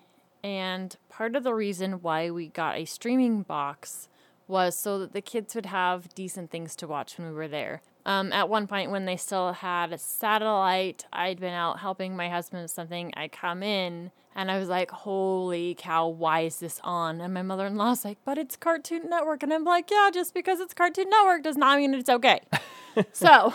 [0.44, 4.08] and part of the reason why we got a streaming box
[4.48, 7.82] was so that the kids would have decent things to watch when we were there.
[8.06, 12.30] Um, at one point, when they still had a satellite, I'd been out helping my
[12.30, 13.14] husband with something.
[13.16, 17.22] I come in and I was like, holy cow, why is this on?
[17.22, 19.44] And my mother in law's like, but it's Cartoon Network.
[19.44, 22.42] And I'm like, yeah, just because it's Cartoon Network does not mean it's okay.
[23.14, 23.54] so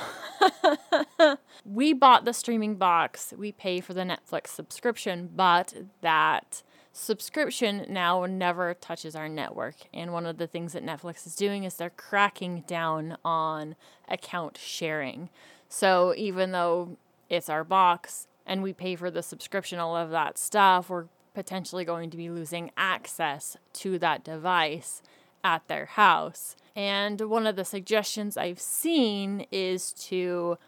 [1.65, 3.35] we bought the streaming box.
[3.37, 6.63] We pay for the Netflix subscription, but that
[6.99, 9.77] subscription now never touches our network.
[9.95, 13.77] And one of the things that Netflix is doing is they're cracking down on
[14.09, 15.31] account sharing.
[15.69, 16.97] So even though
[17.31, 21.85] it's our box and we pay for the subscription, all of that stuff, we're potentially
[21.85, 25.03] going to be losing access to that device
[25.45, 26.57] at their house.
[26.75, 30.59] And one of the suggestions I've seen is to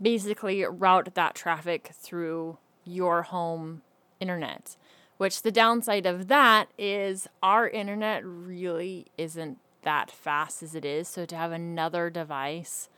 [0.00, 3.82] basically route that traffic through your home
[4.20, 4.76] internet.
[5.18, 11.08] Which the downside of that is our internet really isn't that fast as it is.
[11.08, 12.88] So to have another device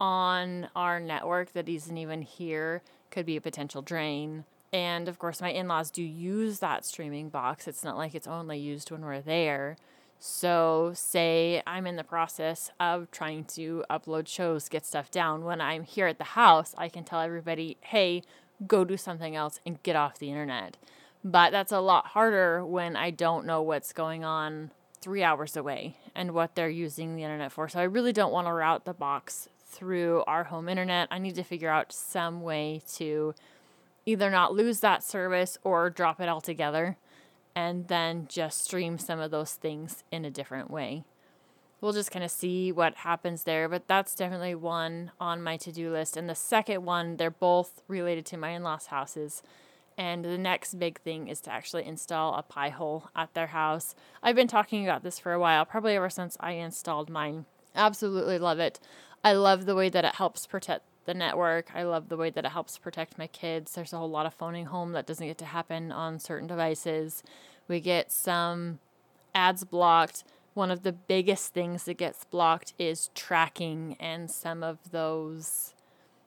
[0.00, 4.44] on our network that isn't even here could be a potential drain.
[4.72, 7.68] And of course, my in laws do use that streaming box.
[7.68, 9.76] It's not like it's only used when we're there.
[10.18, 15.44] So, say I'm in the process of trying to upload shows, get stuff down.
[15.44, 18.22] When I'm here at the house, I can tell everybody, hey,
[18.66, 20.76] go do something else and get off the internet.
[21.24, 25.96] But that's a lot harder when I don't know what's going on three hours away
[26.14, 27.68] and what they're using the internet for.
[27.68, 31.08] So, I really don't want to route the box through our home internet.
[31.10, 33.34] I need to figure out some way to
[34.06, 36.96] either not lose that service or drop it altogether
[37.56, 41.04] and then just stream some of those things in a different way.
[41.80, 45.72] We'll just kind of see what happens there, but that's definitely one on my to
[45.72, 46.16] do list.
[46.16, 49.42] And the second one, they're both related to my in law's houses.
[49.96, 53.94] And the next big thing is to actually install a Pi hole at their house.
[54.22, 57.46] I've been talking about this for a while, probably ever since I installed mine.
[57.76, 58.80] Absolutely love it.
[59.22, 61.70] I love the way that it helps protect the network.
[61.74, 63.72] I love the way that it helps protect my kids.
[63.72, 67.22] There's a whole lot of phoning home that doesn't get to happen on certain devices.
[67.68, 68.80] We get some
[69.34, 70.24] ads blocked.
[70.54, 75.74] One of the biggest things that gets blocked is tracking and some of those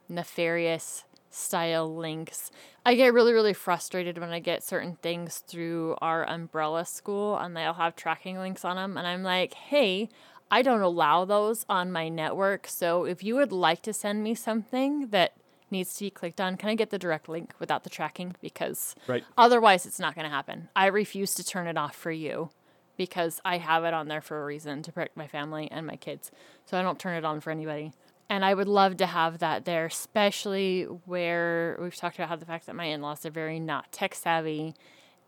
[0.10, 1.03] nefarious
[1.38, 2.52] style links.
[2.86, 7.56] I get really, really frustrated when I get certain things through our umbrella school and
[7.56, 8.97] they'll have tracking links on them.
[8.97, 10.10] And I'm like, hey,
[10.50, 12.67] I don't allow those on my network.
[12.67, 15.34] So if you would like to send me something that
[15.69, 18.36] needs to be clicked on, can I get the direct link without the tracking?
[18.41, 19.23] Because Right.
[19.38, 20.69] otherwise, it's not going to happen.
[20.76, 22.50] I refuse to turn it off for you
[22.95, 25.97] because I have it on there for a reason to protect my family and my
[25.97, 26.32] kids.
[26.65, 27.93] So I don't turn it on for anybody.
[28.30, 32.46] And I would love to have that there, especially where we've talked about how the
[32.46, 34.76] fact that my in laws are very not tech savvy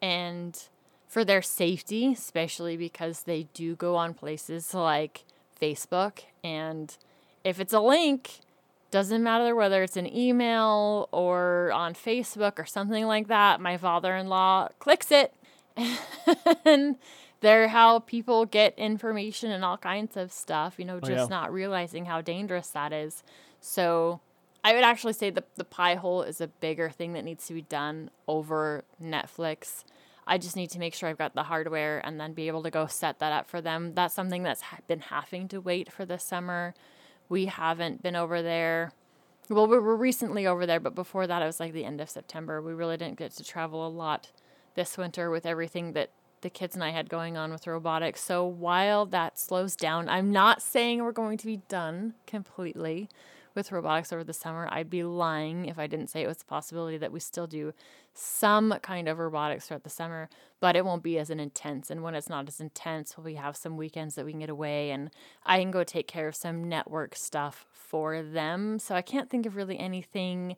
[0.02, 0.62] and
[1.08, 5.24] for their safety, especially because they do go on places like
[5.60, 6.20] Facebook.
[6.44, 6.96] And
[7.44, 8.42] if it's a link,
[8.92, 14.16] doesn't matter whether it's an email or on Facebook or something like that, my father
[14.16, 15.34] in law clicks it.
[16.66, 16.96] and
[17.42, 21.38] they're how people get information and all kinds of stuff, you know, Oh, just yeah.
[21.38, 23.24] not realizing how dangerous that is.
[23.62, 24.20] So
[24.64, 27.62] I would actually say the, the Pi-hole is a bigger thing that needs to be
[27.62, 29.84] done over Netflix.
[30.28, 32.70] I just need to make sure I've got the hardware and then be able to
[32.70, 33.94] go set that up for them.
[33.96, 36.74] That's something that's been having to wait for this summer.
[37.30, 38.92] We haven't been over there.
[39.50, 42.10] Well, we were recently over there, but before that, it was like the end of
[42.10, 42.62] September.
[42.62, 44.30] We really didn't get to travel a lot
[44.76, 48.22] this winter with everything that the kids and I had going on with robotics.
[48.22, 53.10] So while that slows down, I'm not saying we're going to be done completely
[53.56, 54.68] with robotics over the summer.
[54.72, 57.74] I'd be lying if I didn't say it was a possibility that we still do
[58.14, 61.90] some kind of robotics throughout the summer, but it won't be as an intense.
[61.90, 64.92] And when it's not as intense, we have some weekends that we can get away
[64.92, 65.10] and
[65.46, 68.80] I can go take care of some network stuff for them.
[68.80, 70.56] So I can't think of really anything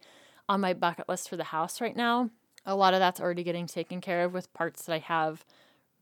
[0.49, 2.29] on my bucket list for the house right now.
[2.65, 5.45] A lot of that's already getting taken care of with parts that I have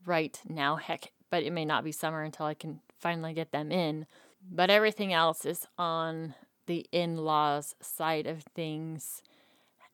[0.06, 0.76] right now.
[0.76, 4.06] Heck, but it may not be summer until I can finally get them in.
[4.50, 6.34] But everything else is on
[6.66, 9.22] the in laws side of things.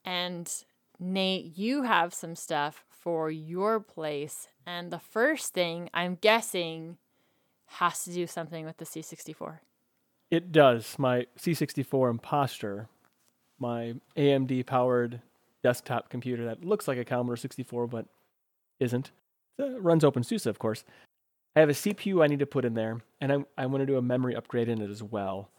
[0.05, 0.51] And
[0.99, 4.49] Nate, you have some stuff for your place.
[4.66, 6.99] And the first thing I'm guessing
[7.66, 9.61] has to do something with the C64.
[10.31, 10.99] It does.
[10.99, 12.88] My C64 Imposter,
[13.59, 15.21] my AMD powered
[15.62, 18.07] desktop computer that looks like a Commodore 64 but
[18.79, 19.11] isn't.
[19.59, 20.85] It runs OpenSUSE, of course.
[21.55, 23.87] I have a CPU I need to put in there, and I'm, I want to
[23.87, 25.51] do a memory upgrade in it as well.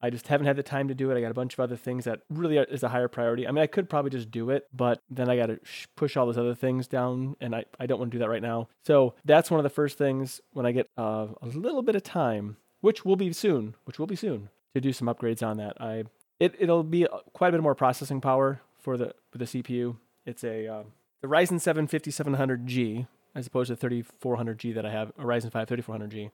[0.00, 1.16] I just haven't had the time to do it.
[1.16, 3.46] I got a bunch of other things that really are, is a higher priority.
[3.46, 6.16] I mean, I could probably just do it, but then I got to sh- push
[6.16, 8.68] all those other things down, and I, I don't want to do that right now.
[8.84, 12.02] So that's one of the first things when I get uh, a little bit of
[12.02, 15.80] time, which will be soon, which will be soon, to do some upgrades on that.
[15.80, 16.04] I
[16.40, 19.96] it it'll be uh, quite a bit more processing power for the for the CPU.
[20.26, 20.82] It's a uh,
[21.20, 26.30] the Ryzen 7 5700G as opposed to 3400G that I have, a Ryzen 5 3400G.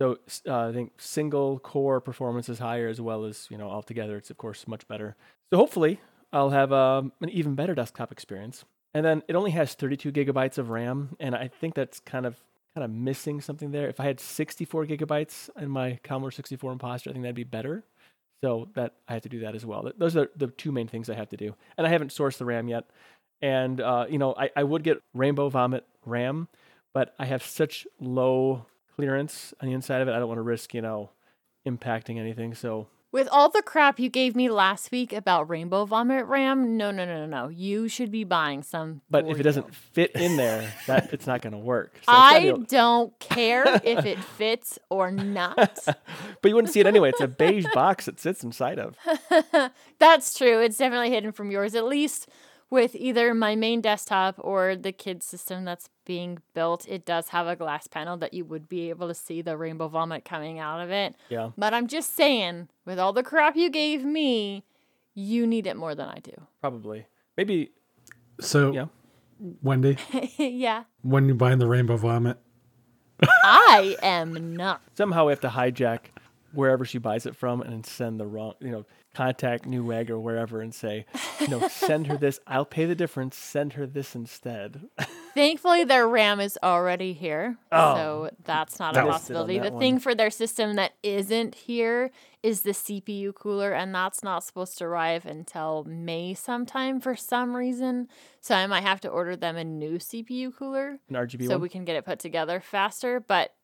[0.00, 0.18] So
[0.48, 4.16] uh, I think single core performance is higher as well as you know altogether.
[4.16, 5.16] It's of course much better.
[5.52, 6.00] So hopefully
[6.32, 8.64] I'll have um, an even better desktop experience.
[8.92, 12.40] And then it only has 32 gigabytes of RAM, and I think that's kind of
[12.74, 13.88] kind of missing something there.
[13.88, 17.84] If I had 64 gigabytes in my Commodore 64 Imposter, I think that'd be better.
[18.42, 19.90] So that I have to do that as well.
[19.96, 22.44] Those are the two main things I have to do, and I haven't sourced the
[22.44, 22.84] RAM yet.
[23.44, 26.48] And uh, you know, I, I would get Rainbow Vomit RAM,
[26.94, 28.64] but I have such low
[28.96, 30.12] clearance on the inside of it.
[30.12, 31.10] I don't want to risk you know
[31.66, 32.54] impacting anything.
[32.54, 36.90] So With all the crap you gave me last week about Rainbow Vomit RAM, no,
[36.90, 37.48] no, no, no, no.
[37.48, 39.02] You should be buying some.
[39.10, 39.42] But if it you.
[39.42, 41.92] doesn't fit in there, that it's not going to work.
[41.96, 45.80] So I don't care if it fits or not.
[46.40, 47.10] but you wouldn't see it anyway.
[47.10, 48.96] It's a beige box it sits inside of.
[49.98, 50.60] That's true.
[50.60, 52.26] It's definitely hidden from yours, at least
[52.74, 56.86] with either my main desktop or the kids system that's being built.
[56.88, 59.88] It does have a glass panel that you would be able to see the rainbow
[59.88, 61.14] vomit coming out of it.
[61.30, 61.50] Yeah.
[61.56, 64.64] But I'm just saying, with all the crap you gave me,
[65.14, 66.32] you need it more than I do.
[66.60, 67.06] Probably.
[67.36, 67.70] Maybe.
[68.40, 68.86] So, Yeah.
[69.62, 69.96] Wendy,
[70.38, 70.84] yeah.
[71.02, 72.38] when you buying the rainbow vomit,
[73.22, 74.80] I am not.
[74.96, 76.00] somehow we have to hijack
[76.52, 78.84] wherever she buys it from and send the wrong, you know,
[79.14, 81.06] contact Newegg or wherever and say,
[81.48, 82.40] no, send her this.
[82.46, 83.36] I'll pay the difference.
[83.36, 84.88] Send her this instead.
[85.34, 87.94] Thankfully, their RAM is already here, Oh.
[87.96, 89.58] so that's not That a possibility.
[89.58, 92.10] The thing for their system that isn't here
[92.42, 97.56] is the CPU cooler, and that's not supposed to arrive until May sometime for some
[97.56, 98.06] reason.
[98.40, 101.62] So I might have to order them a new CPU cooler An RGB so one.
[101.62, 103.18] we can get it put together faster.
[103.18, 103.54] But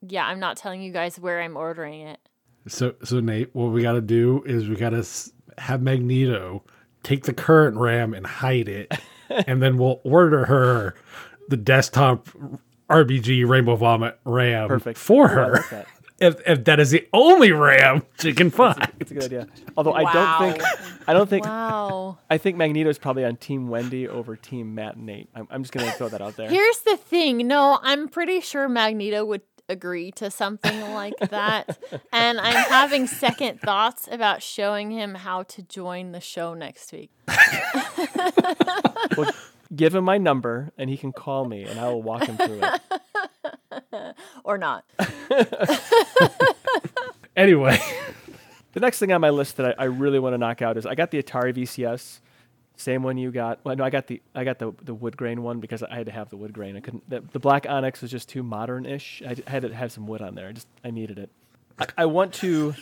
[0.00, 2.20] yeah, I'm not telling you guys where I'm ordering it.
[2.68, 5.06] So so Nate, what we got to do is we got to
[5.58, 6.62] have Magneto
[7.02, 8.92] take the current RAM and hide it,
[9.46, 10.94] and then we'll order her
[11.48, 12.28] the desktop
[12.90, 14.98] RBG Rainbow Vomit RAM Perfect.
[14.98, 15.52] for her.
[15.52, 15.86] like that.
[16.20, 18.88] if, if that is the only RAM she can find.
[18.98, 19.48] It's a good idea.
[19.76, 20.68] Although I don't think
[21.06, 22.18] I don't think Wow.
[22.28, 25.28] I think Magneto is probably on Team Wendy over Team Matt and Nate.
[25.34, 26.48] I'm, I'm just gonna throw that out there.
[26.48, 27.46] Here's the thing.
[27.46, 31.78] No, I'm pretty sure Magneto would agree to something like that.
[32.12, 37.10] and I'm having second thoughts about showing him how to join the show next week.
[39.16, 39.32] Well,
[39.76, 42.60] give him my number and he can call me and I will walk him through
[42.62, 42.80] it.
[44.44, 44.84] Or not.
[47.36, 47.78] Anyway,
[48.72, 50.86] The next thing on my list that I, I really want to knock out is
[50.86, 52.20] I got the Atari VCS,
[52.78, 53.60] same one you got.
[53.64, 56.06] Well, no, I got the I got the the wood grain one because I had
[56.06, 56.76] to have the wood grain.
[56.76, 57.08] I couldn't.
[57.10, 59.22] The, the black onyx was just too modern-ish.
[59.26, 60.48] I, I had to have some wood on there.
[60.48, 61.30] I just I needed it.
[61.78, 62.74] I, I want to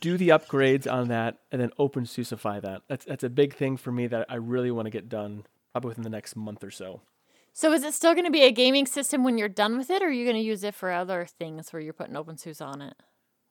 [0.00, 2.82] do the upgrades on that and then open SUSEify that.
[2.88, 5.88] That's that's a big thing for me that I really want to get done probably
[5.88, 7.00] within the next month or so.
[7.52, 10.02] So is it still going to be a gaming system when you're done with it,
[10.02, 12.80] or are you going to use it for other things where you're putting OpenSUSE on
[12.80, 12.94] it?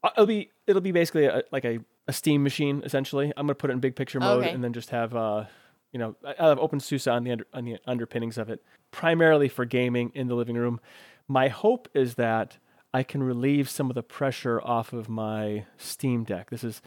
[0.02, 3.34] Uh, It'll be it'll be basically a, like a, a Steam machine essentially.
[3.36, 4.52] I'm gonna put it in big picture mode Okay.
[4.54, 5.44] and then just have uh
[5.92, 9.66] you know I have OpenSUSE on the under, on the underpinnings of it, primarily for
[9.66, 10.80] gaming in the living room.
[11.28, 12.58] My hope is that
[12.94, 16.50] I can relieve some of the pressure off of my Steam Deck.
[16.50, 16.82] This is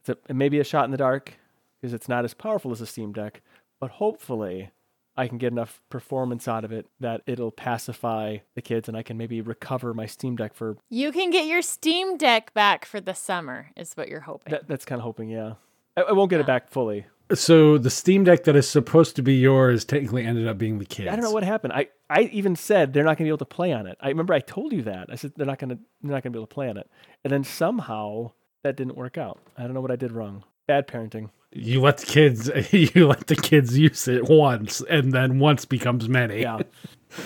[0.00, 1.34] it's a, it may be a shot in the dark
[1.80, 3.42] because it's not as powerful as a Steam Deck,
[3.80, 4.70] but hopefully
[5.16, 9.02] I can get enough performance out of it that it'll pacify the kids and I
[9.02, 13.00] can maybe recover my Steam Deck for You can get your Steam Deck back for
[13.00, 14.50] the summer, is what you're hoping.
[14.50, 15.54] That, that's kind of hoping, yeah.
[15.96, 17.06] I, I won't get it back fully.
[17.34, 20.84] So the Steam Deck that is supposed to be yours technically ended up being the
[20.84, 21.08] kids.
[21.08, 21.72] I don't know what happened.
[21.72, 23.96] I, I even said they're not going to be able to play on it.
[24.00, 25.08] I remember I told you that.
[25.10, 26.76] I said they're not going to they're not going to be able to play on
[26.76, 26.90] it.
[27.24, 29.38] And then somehow that didn't work out.
[29.56, 30.44] I don't know what I did wrong.
[30.66, 31.30] Bad parenting.
[31.52, 36.08] You let the kids you let the kids use it once, and then once becomes
[36.08, 36.42] many.
[36.42, 36.60] Yeah.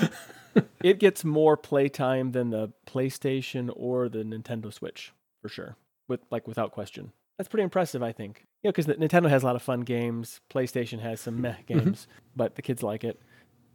[0.83, 5.77] it gets more playtime than the PlayStation or the Nintendo Switch for sure.
[6.09, 7.13] With like without question.
[7.39, 8.47] That's pretty impressive, I think.
[8.65, 10.41] You know, because Nintendo has a lot of fun games.
[10.51, 13.21] PlayStation has some meh games, but the kids like it.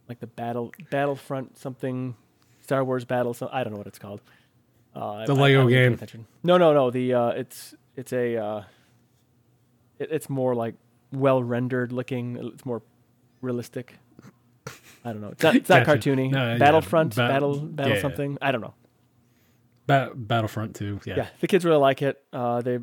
[0.08, 2.16] Like the Battle Battlefront something,
[2.60, 3.32] Star Wars Battle.
[3.32, 4.20] So I don't know what it's called.
[4.94, 6.26] Uh, The I- I Lego don't game.
[6.42, 6.90] No, no, no.
[6.90, 8.62] The uh, it's it's a uh,
[10.00, 10.74] it, it's more like
[11.12, 12.36] well rendered looking.
[12.52, 12.82] It's more
[13.40, 13.94] realistic.
[15.04, 15.28] I don't know.
[15.28, 16.10] It's not, it's not Gotcha.
[16.10, 16.30] cartoony.
[16.32, 16.58] No, yeah.
[16.58, 18.02] Battlefront, Ba- battle, battle yeah.
[18.02, 18.36] something.
[18.42, 18.74] I don't know.
[19.86, 21.00] Ba- Battlefront 2.
[21.06, 21.14] Yeah.
[21.16, 22.22] Yeah, the kids really like it.
[22.32, 22.78] Uh, they,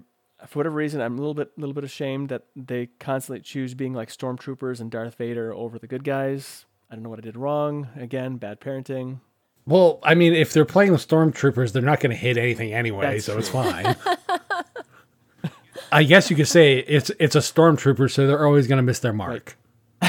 [0.46, 3.94] for whatever reason, I'm a little bit, little bit ashamed that they constantly choose being
[3.94, 6.66] like stormtroopers and Darth Vader over the good guys.
[6.92, 7.90] I don't know what I did wrong.
[7.96, 9.20] Again, bad parenting.
[9.66, 13.16] Well, I mean, if they're playing the stormtroopers, they're not going to hit anything anyway,
[13.16, 13.96] That's so it's fine.
[15.92, 19.00] I guess you could say it's it's a stormtrooper, so they're always going to miss
[19.00, 19.58] their mark.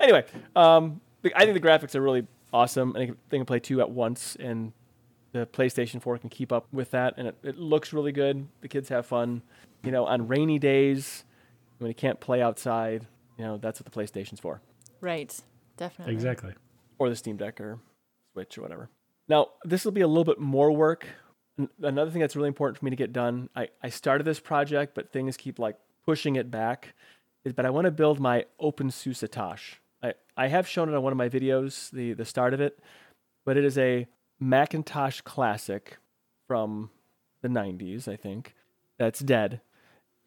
[0.00, 0.24] Anyway,
[0.56, 1.00] um,
[1.36, 2.96] I think the graphics are really awesome.
[2.96, 4.72] I think they can play two at once, and
[5.32, 7.14] the PlayStation 4 can keep up with that.
[7.16, 8.46] And it, it looks really good.
[8.60, 9.42] The kids have fun.
[9.82, 11.24] You know, on rainy days
[11.78, 13.06] when you can't play outside,
[13.38, 14.60] you know, that's what the PlayStation's for.
[15.00, 15.34] right.
[15.76, 16.12] Definitely.
[16.12, 16.52] Exactly.
[16.98, 17.78] or the Steam Deck or
[18.34, 18.90] Switch or whatever.
[19.28, 21.06] Now, this will be a little bit more work.
[21.58, 24.40] N- Another thing that's really important for me to get done, I, I started this
[24.40, 26.92] project, but things keep like pushing it back,
[27.44, 29.76] is but I want to build my OpenSUSE Satosh.
[30.02, 32.78] I, I have shown it on one of my videos, the, the start of it,
[33.46, 34.06] but it is a
[34.40, 35.98] Macintosh classic
[36.48, 36.90] from
[37.42, 38.54] the 90s, I think,
[38.98, 39.60] that's dead.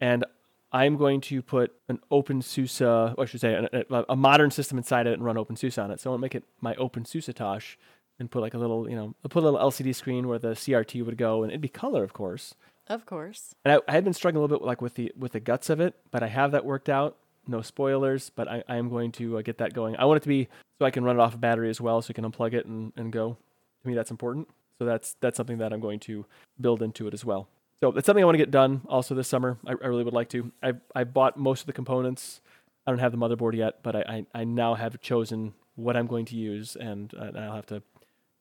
[0.00, 0.24] And
[0.72, 4.78] I'm going to put an OpenSUSE, or I should say, a, a, a modern system
[4.78, 6.00] inside it and run OpenSUSE on it.
[6.00, 7.78] So I want to make it my OpenSUSE Tosh
[8.18, 10.52] and put like a little, you know, I'll put a little LCD screen where the
[10.52, 12.54] CRT would go, and it'd be color, of course.
[12.88, 13.54] Of course.
[13.64, 15.70] And I, I had been struggling a little bit like with the with the guts
[15.70, 17.16] of it, but I have that worked out.
[17.46, 19.96] No spoilers, but I, I am going to uh, get that going.
[19.96, 20.48] I want it to be
[20.78, 22.66] so I can run it off a battery as well, so you can unplug it
[22.66, 23.36] and, and go.
[23.84, 24.48] To me, that's important.
[24.78, 26.24] So that's that's something that I'm going to
[26.60, 27.48] build into it as well.
[27.80, 29.58] So that's something I want to get done also this summer.
[29.66, 30.50] I, I really would like to.
[30.62, 32.40] I I bought most of the components.
[32.86, 34.00] I don't have the motherboard yet, but I,
[34.34, 37.82] I, I now have chosen what I'm going to use, and I'll have to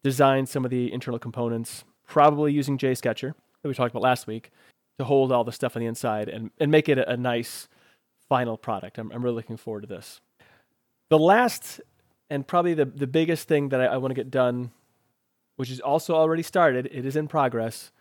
[0.03, 4.51] design some of the internal components, probably using JSketcher that we talked about last week,
[4.99, 7.69] to hold all the stuff on the inside and, and make it a, a nice
[8.27, 8.97] final product.
[8.97, 10.19] I'm, I'm really looking forward to this.
[11.09, 11.79] The last
[12.29, 14.71] and probably the, the biggest thing that I, I want to get done,
[15.55, 17.91] which is also already started, it is in progress,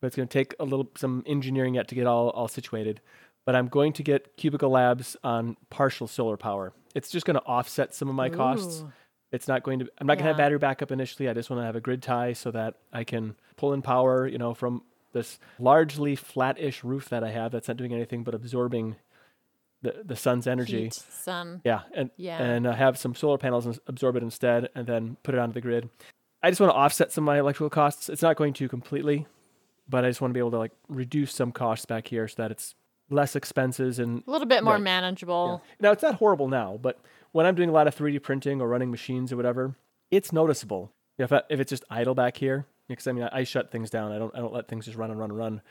[0.00, 3.00] but it's going to take a little some engineering yet to get all, all situated.
[3.44, 6.72] But I'm going to get Cubicle Labs on partial solar power.
[6.94, 8.84] It's just going to offset some of my costs.
[9.32, 9.86] It's not going to.
[9.98, 11.28] I'm not going to have battery backup initially.
[11.28, 14.28] I just want to have a grid tie so that I can pull in power.
[14.28, 14.82] You know, from
[15.12, 18.96] this largely flat-ish roof that I have that's not doing anything but absorbing
[19.80, 20.84] the the sun's energy.
[20.84, 21.62] Heat, sun.
[21.64, 22.40] Yeah, and Yeah.
[22.42, 25.54] and uh, have some solar panels and absorb it instead, and then put it onto
[25.54, 25.88] the grid.
[26.42, 28.08] I just want to offset some of my electrical costs.
[28.08, 29.26] It's not going to completely,
[29.88, 32.42] but I just want to be able to like reduce some costs back here so
[32.42, 32.74] that it's
[33.10, 34.82] less expenses and A little bit more Right.
[34.82, 35.62] manageable.
[35.80, 36.98] now it's not horrible now, but
[37.32, 39.76] when I'm doing a lot of 3D printing or running machines or whatever,
[40.10, 40.90] it's noticeable.
[41.18, 43.90] If I, if it's just idle back here, because I mean I, I shut things
[43.90, 44.12] down.
[44.12, 45.62] I don't I don't let things just run and run and run.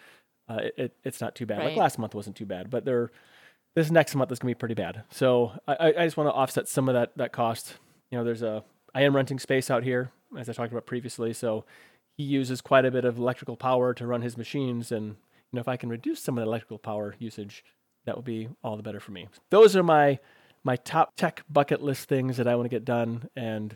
[0.47, 1.63] Uh, it, it it's not too bad.
[1.63, 3.11] Like last month wasn't too bad, but there
[3.75, 5.03] this next month is gonna be pretty bad.
[5.09, 7.75] So I, I I just want to offset some of that that cost.
[8.11, 8.63] You know, there's a
[8.95, 11.65] I am renting space out here as I talked about previously, so
[12.17, 15.61] he uses quite a bit of electrical power to run his machines, and you know
[15.61, 17.63] if I can reduce some of the electrical power usage,
[18.05, 19.27] that would be all the better for me.
[19.49, 20.19] Those are my
[20.63, 23.75] my top tech bucket list things that I want to get done, and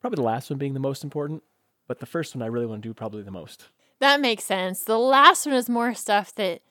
[0.00, 1.42] probably the last one being the most important,
[1.88, 3.68] but the first one I really want to do probably the most.
[3.98, 4.84] That makes sense.
[4.84, 6.62] The last one is more stuff that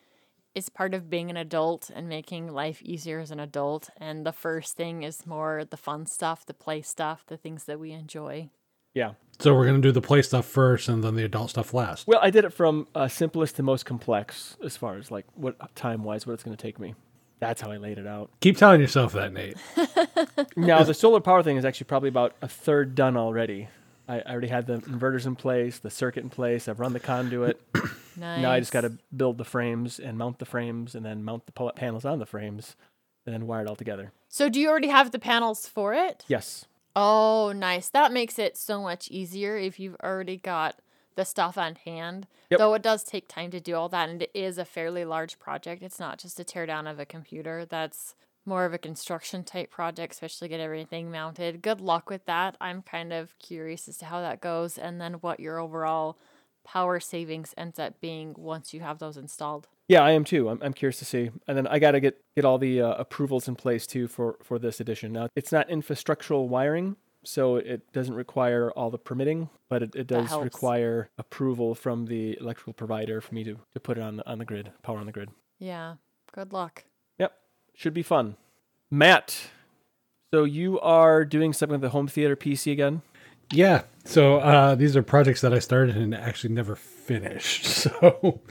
[0.55, 3.89] is part of being an adult and making life easier as an adult.
[3.97, 7.79] And the first thing is more the fun stuff, the play stuff, the things that
[7.79, 8.49] we enjoy.
[8.93, 9.13] Yeah.
[9.39, 12.07] So we're gonna do the play stuff first, and then the adult stuff last.
[12.07, 15.75] Well, I did it from uh, simplest to most complex as far as like what
[15.75, 16.95] time wise, what it's going to take me.
[17.39, 18.29] That's how I laid it out.
[18.41, 19.55] Keep telling yourself that, Nate.
[20.57, 23.69] Now, the solar power thing is actually probably about a third done already.
[24.09, 26.67] I, I already had the inverters in place, the circuit in place.
[26.67, 27.61] I've run the conduit.
[28.17, 28.41] Nice.
[28.41, 31.45] Now I just got to build the frames and mount the frames and then mount
[31.45, 32.75] the pull-up panels on the frames
[33.25, 34.11] and then wire it all together.
[34.27, 36.25] So, do you already have the panels for it?
[36.27, 36.65] Yes.
[36.95, 37.89] Oh, nice.
[37.89, 40.79] That makes it so much easier if you've already got
[41.15, 42.27] the stuff on hand.
[42.49, 42.57] Yep.
[42.59, 45.37] Though it does take time to do all that, and it is a fairly large
[45.37, 45.83] project.
[45.83, 47.65] It's not just a teardown of a computer.
[47.65, 48.15] That's
[48.45, 51.61] more of a construction type project, especially get everything mounted.
[51.61, 52.57] Good luck with that.
[52.59, 56.17] I'm kind of curious as to how that goes and then what your overall
[56.63, 59.67] power savings ends up being once you have those installed.
[59.89, 60.47] Yeah, I am too.
[60.47, 61.31] I'm, I'm curious to see.
[61.47, 64.37] And then I got to get get all the uh, approvals in place too for
[64.41, 65.11] for this edition.
[65.11, 70.07] Now, it's not infrastructural wiring, so it doesn't require all the permitting, but it, it
[70.07, 74.29] does require approval from the electrical provider for me to, to put it on the,
[74.29, 75.29] on the grid, power on the grid.
[75.57, 75.95] Yeah.
[76.31, 76.85] Good luck.
[77.17, 77.33] Yep,
[77.73, 78.35] should be fun.
[78.91, 79.49] Matt,
[80.33, 83.01] so you are doing something with the home theater PC again?
[83.51, 83.83] Yeah.
[84.05, 86.75] So uh, these are projects that I started and actually never
[87.09, 87.65] finished.
[87.79, 88.41] So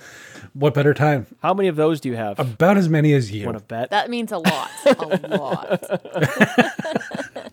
[0.55, 1.27] what better time?
[1.43, 2.39] How many of those do you have?
[2.39, 3.47] About as many as you.
[3.47, 3.91] Want to bet?
[3.91, 4.71] That means a lot.
[4.87, 5.91] a lot.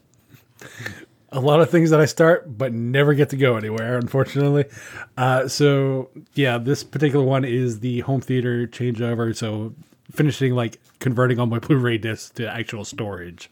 [1.32, 4.66] a lot of things that I start but never get to go anywhere, unfortunately.
[5.18, 9.36] Uh, so yeah, this particular one is the home theater changeover.
[9.36, 9.74] So
[10.12, 13.51] finishing like converting all my Blu-ray discs to actual storage.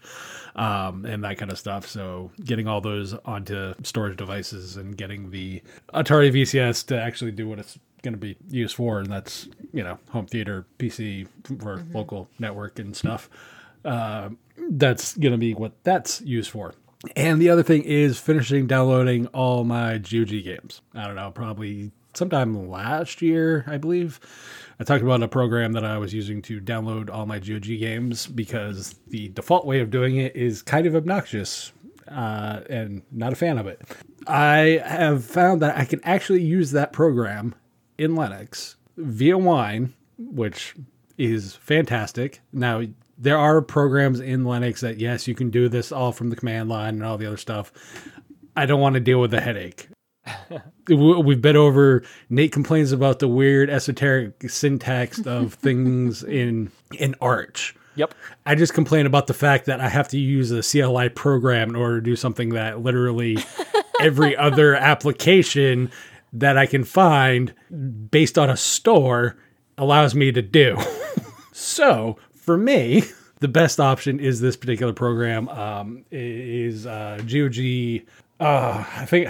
[0.56, 1.88] Um, and that kind of stuff.
[1.88, 7.49] So getting all those onto storage devices and getting the Atari VCS to actually do
[7.49, 11.28] what it's going to be used for, and that's you know home theater PC
[11.60, 13.30] for local network and stuff.
[13.84, 14.30] Uh,
[14.70, 16.74] that's going to be what that's used for.
[17.16, 20.82] And the other thing is finishing downloading all my GOG games.
[20.93, 24.20] I don't know, probably sometime last year, I believe.
[24.80, 28.28] I talked about a program that I was using to download all my GOG games
[28.28, 31.71] because the default way of doing it is kind of obnoxious
[32.07, 33.82] uh, and not a fan of it.
[34.28, 37.55] I have found that I can actually use that program
[37.97, 40.76] in Linux via Wine, which
[41.17, 42.41] is fantastic.
[42.51, 42.84] Now,
[43.17, 46.69] there are programs in Linux that, yes, you can do this all from the command
[46.69, 47.71] line and all the other stuff.
[48.55, 49.88] I don't want to deal with the headache.
[50.88, 52.03] We- We've been over.
[52.30, 57.76] Nate complains about the weird esoteric syntax of things in in Arch.
[57.95, 58.15] Yep.
[58.45, 61.76] I just complain about the fact that I have to use a CLI program in
[61.76, 63.38] order to do something that literally
[64.01, 65.91] every other application
[66.34, 67.53] that I can find
[68.09, 69.38] based on a store
[69.78, 70.76] allows me to do.
[71.51, 73.03] so for me,
[73.41, 75.47] the best option is this particular program.
[75.49, 78.07] Um, is uh, GOG.
[78.39, 79.30] Uh, I think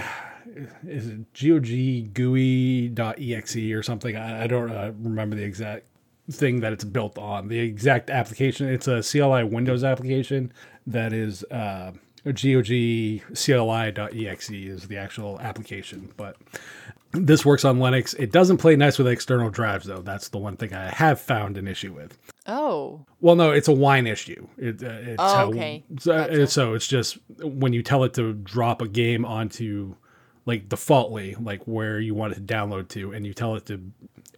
[0.86, 4.16] is it GOG GUI.exe or something.
[4.16, 5.86] I, I don't uh, remember the exact
[6.30, 7.48] thing that it's built on.
[7.48, 8.68] The exact application.
[8.68, 10.52] It's a CLI Windows application
[10.86, 11.92] that is uh,
[12.24, 16.36] GOG CLI.exe is the actual application, but
[17.12, 18.14] this works on Linux.
[18.18, 20.02] It doesn't play nice with external drives, though.
[20.02, 22.18] That's the one thing I have found an issue with.
[22.46, 24.46] Oh, Well, no, it's a wine issue.
[24.58, 25.84] It, uh, it's Oh, how- okay.
[25.98, 26.46] so, Gotcha.
[26.48, 29.94] so it's just when you tell it to drop a game onto
[30.46, 33.80] like defaultly, like where you want it to download to, and you tell it to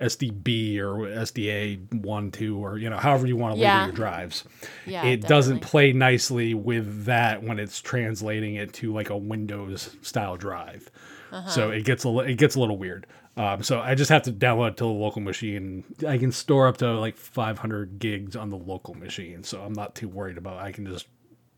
[0.01, 3.77] SDB or SDA one, two, or you know however you want to Yeah.
[3.83, 4.45] label your drives.
[4.87, 5.05] yeah.
[5.05, 10.37] it doesn't play nicely with that when it's translating it to like a Windows style
[10.37, 10.91] drive.
[11.33, 11.49] Uh-huh.
[11.49, 13.07] So it gets a it gets a little weird.
[13.39, 15.85] Um, so I just have to download it to the local machine.
[16.09, 19.95] I can store up to like 500 gigs on the local machine, so I'm not
[19.95, 20.57] too worried about.
[20.59, 21.07] I can just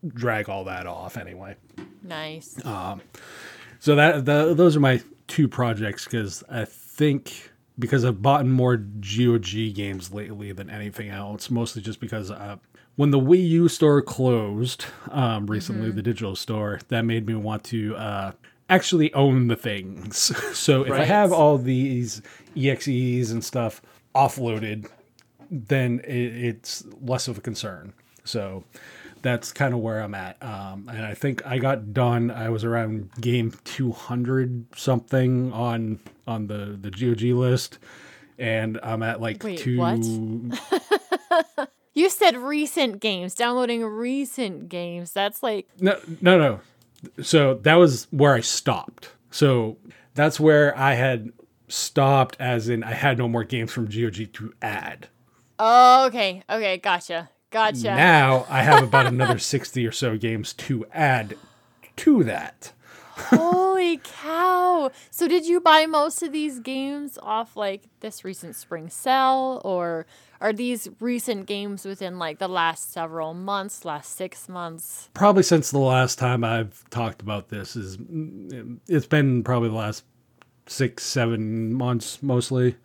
[0.05, 1.55] drag all that off anyway.
[2.03, 2.57] Nice.
[3.79, 8.75] So that the, those are my two projects because I think because I've bought more
[8.75, 12.57] GOG games lately than anything else, mostly just because uh,
[12.97, 17.63] when the Wii U store closed um, recently, the digital store, that made me want
[17.65, 18.31] to uh,
[18.69, 20.17] actually own the things.
[20.57, 22.21] so if I have all these
[22.57, 23.81] EXEs and stuff
[24.13, 24.89] offloaded,
[25.49, 27.93] then it, it's less of a concern.
[28.25, 28.65] So
[29.21, 30.41] that's kind of where I'm at.
[30.41, 32.31] Um, and I think I got done.
[32.31, 37.79] I was around game 200 something on on the the GOG list,
[38.37, 39.77] and I'm at like Wait, two.
[39.77, 41.69] what?
[41.95, 45.11] You said recent games, downloading recent games.
[45.11, 46.59] That's like No, no, no.
[47.21, 49.09] So that was where I stopped.
[49.31, 49.77] So
[50.13, 51.31] that's where I had
[51.67, 55.09] stopped, as in I had no more games from GOG to add.
[55.57, 57.95] oh, okay, okay, gotcha, gotcha.
[57.95, 61.35] Now I have about another 60 or so games to add
[61.97, 62.71] to that.
[63.15, 64.91] Holy cow!
[65.11, 70.05] So did you buy most of these games off like this recent spring sale, or
[70.39, 75.09] are these recent games within like the last several months, last six months?
[75.13, 77.97] Probably since the last time I've talked about this is
[78.87, 80.05] it's been probably the last
[80.67, 82.77] six, seven months mostly.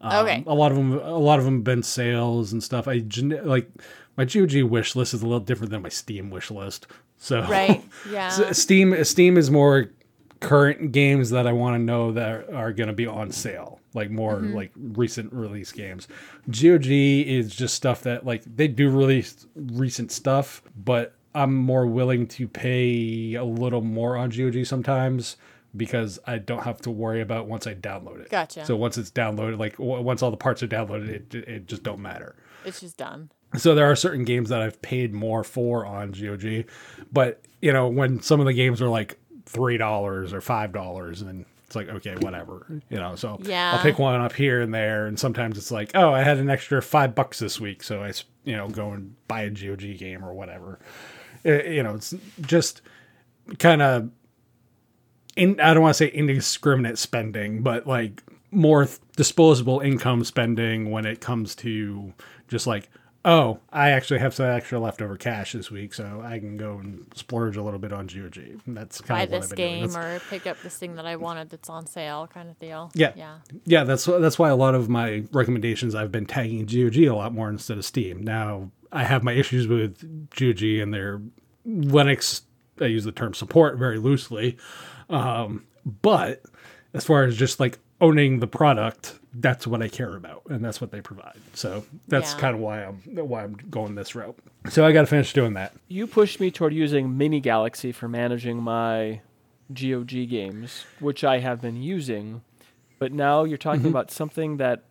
[0.00, 0.44] Um, Okay.
[0.46, 2.86] A lot of them, a lot of them have been sales and stuff.
[2.86, 3.02] I
[3.42, 3.68] like
[4.20, 6.86] my GOG wish list is a little different than my Steam wish list.
[7.18, 7.82] So Right?
[8.10, 8.28] Yeah.
[8.52, 9.90] Steam Steam is more
[10.40, 14.10] current games that I want to know that are going to be on sale, like
[14.10, 14.54] more Mm-hmm.
[14.54, 16.08] like recent release games.
[16.50, 22.26] GOG is just stuff that like they do release recent stuff, but I'm more willing
[22.28, 25.36] to pay a little more on GOG sometimes
[25.76, 28.30] because I don't have to worry about once I download it.
[28.30, 28.64] Gotcha.
[28.64, 31.82] So once it's downloaded, like w- once all the parts are downloaded, it it just
[31.84, 32.34] don't matter.
[32.64, 33.30] it's just done.
[33.56, 36.66] So there are certain games that I've paid more for on GOG,
[37.12, 41.22] but you know when some of the games are like three dollars or five dollars,
[41.22, 43.16] and it's like okay, whatever, you know.
[43.16, 43.72] So Yeah.
[43.74, 46.48] I'll pick one up here and there, and sometimes it's like, oh, I had an
[46.50, 48.12] extra five bucks this week, so I
[48.44, 50.78] you know go and buy a GOG game or whatever.
[51.44, 52.82] Uh, you know, it's just
[53.58, 54.10] kind of
[55.36, 58.22] in I don't want to say indiscriminate spending, but like
[58.52, 62.12] more th- disposable income spending when it comes to
[62.48, 62.88] just like,
[63.24, 67.06] oh, I actually have some extra leftover cash this week, so I can go and
[67.14, 68.60] splurge a little bit on GOG.
[68.66, 69.80] That's kind Buy of what this I've been doing.
[69.82, 72.58] game That's- or pick up this thing that I wanted that's on sale, kind of
[72.58, 72.90] deal.
[72.94, 73.12] Yeah.
[73.16, 73.38] Yeah.
[73.66, 77.34] Yeah, that's that's why a lot of my recommendations I've been tagging GOG a lot
[77.34, 78.22] more instead of Steam.
[78.22, 80.00] Now I have my issues with
[80.34, 81.20] GOG and their
[81.66, 82.42] Linux.
[82.80, 84.56] I use the term support very loosely,
[85.10, 86.42] um, but
[86.94, 90.80] as far as just like owning the product, that's what I care about, and that's
[90.80, 91.36] what they provide.
[91.54, 92.40] So that's Yeah.
[92.40, 92.96] kind of why I'm
[93.28, 94.36] why I'm going this route.
[94.68, 95.72] So I got to finish doing that.
[95.88, 99.20] You pushed me toward using Minigalaxy for managing my
[99.72, 102.42] GOG games, which I have been using.
[102.98, 103.88] But now you're talking mm-hmm.
[103.90, 104.82] about something that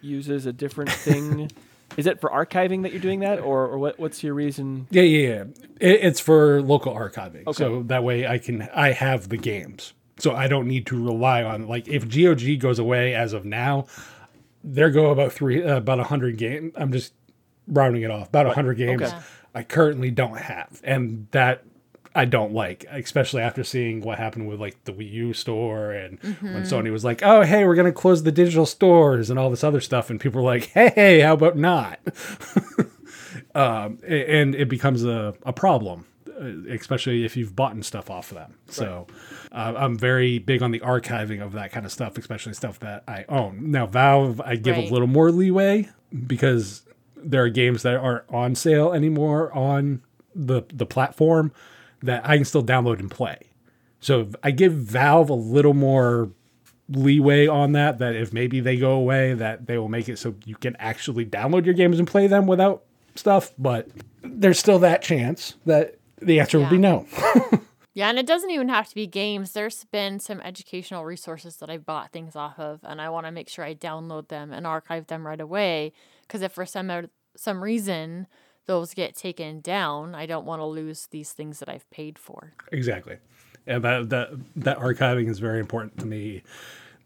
[0.00, 1.50] uses a different thing.
[1.96, 4.88] Is it for archiving that you're doing that, or, or what, what's your reason?
[4.90, 5.44] Yeah, yeah, yeah.
[5.80, 7.52] It, it's for local archiving, Okay.
[7.52, 11.42] so that way I can I have the games, so I don't need to rely
[11.42, 13.86] on like if GOG goes away as of now,
[14.62, 16.72] there go about three uh, about a hundred games.
[16.76, 17.12] I'm just
[17.66, 19.18] rounding it off about a hundred games Okay.
[19.54, 21.64] I currently don't have, and that
[22.16, 26.18] I don't like, especially after seeing what happened with like the Wii U store and
[26.40, 29.64] when Sony was like, "Oh, hey, we're gonna close the digital stores" and all this
[29.64, 31.98] other stuff, and people were like, "Hey, how about not?"
[33.54, 36.06] um, and it becomes a, a problem,
[36.40, 38.54] especially if you've bought stuff off of them.
[38.68, 39.06] So
[39.52, 43.04] uh, I'm very big on the archiving of that kind of stuff, especially stuff that
[43.08, 43.70] I own.
[43.70, 44.88] Now, Valve, I give Right.
[44.88, 45.88] a little more leeway
[46.26, 46.82] because
[47.16, 50.02] there are games that aren't on sale anymore on
[50.34, 51.52] the the platform
[52.02, 53.38] that I can still download and play.
[54.00, 56.30] So I give Valve a little more
[56.90, 60.34] leeway on that that if maybe they go away that they will make it so
[60.44, 62.82] you can actually download your games and play them without
[63.14, 63.88] stuff but
[64.22, 67.06] there's still that chance that the answer would be no
[67.96, 69.52] Yeah, and it doesn't even have to be games.
[69.52, 73.30] There's been some educational resources that I've bought things off of, and I want to
[73.30, 75.92] make sure I download them and archive them right away.
[76.22, 76.90] Because if for some
[77.36, 78.26] some reason
[78.66, 82.54] those get taken down, I don't want to lose these things that I've paid for.
[82.72, 83.18] exactly
[83.66, 86.42] and that that that archiving is very important to me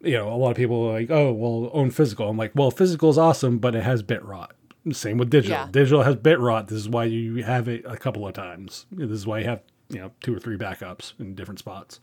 [0.01, 2.71] you know a lot of people are like oh well own physical i'm like well
[2.71, 4.55] physical is awesome but it has bit rot
[4.93, 5.69] same with digital Yeah.
[5.71, 9.11] digital has bit rot this is why you have it a couple of times this
[9.11, 9.61] is why you have
[9.91, 12.01] you know two or three backups in different spots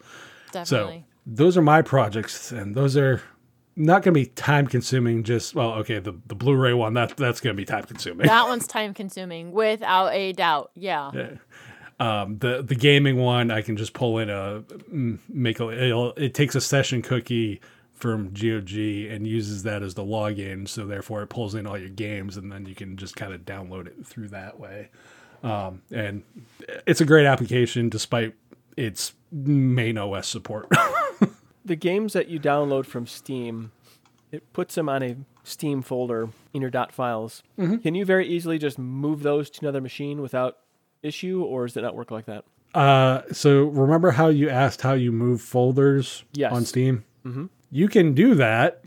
[0.52, 1.06] Definitely.
[1.08, 3.22] So those are my projects, and those are
[3.76, 5.24] not going to be time consuming.
[5.24, 8.28] Just well, okay, the the Blu-ray one that that's going to be time consuming.
[8.28, 10.72] that one's time consuming, without a doubt.
[10.76, 11.12] Yeah.
[12.00, 14.62] Um, the the gaming one, I can just pull in a
[14.94, 17.60] mm, make a it'll, it takes a session cookie
[17.96, 18.72] from GOG
[19.10, 20.68] and uses that as the login.
[20.68, 23.42] So therefore, it pulls in all your games, and then you can just kind of
[23.46, 24.90] download it through that way.
[25.44, 26.24] Um, and
[26.88, 28.34] it's a great application, despite
[28.78, 30.68] its main OS support.
[31.66, 33.72] the games that you download from Steam,
[34.32, 37.44] it puts them on a Steam folder in your dot files.
[37.58, 40.58] Can you very easily just move those to another machine without
[41.04, 42.44] issue, or does it not work like that?
[42.74, 46.52] Uh, so remember how you asked how you move folders Yes.
[46.52, 47.06] on Steam?
[47.26, 47.46] Mm-hmm.
[47.76, 48.86] You can do that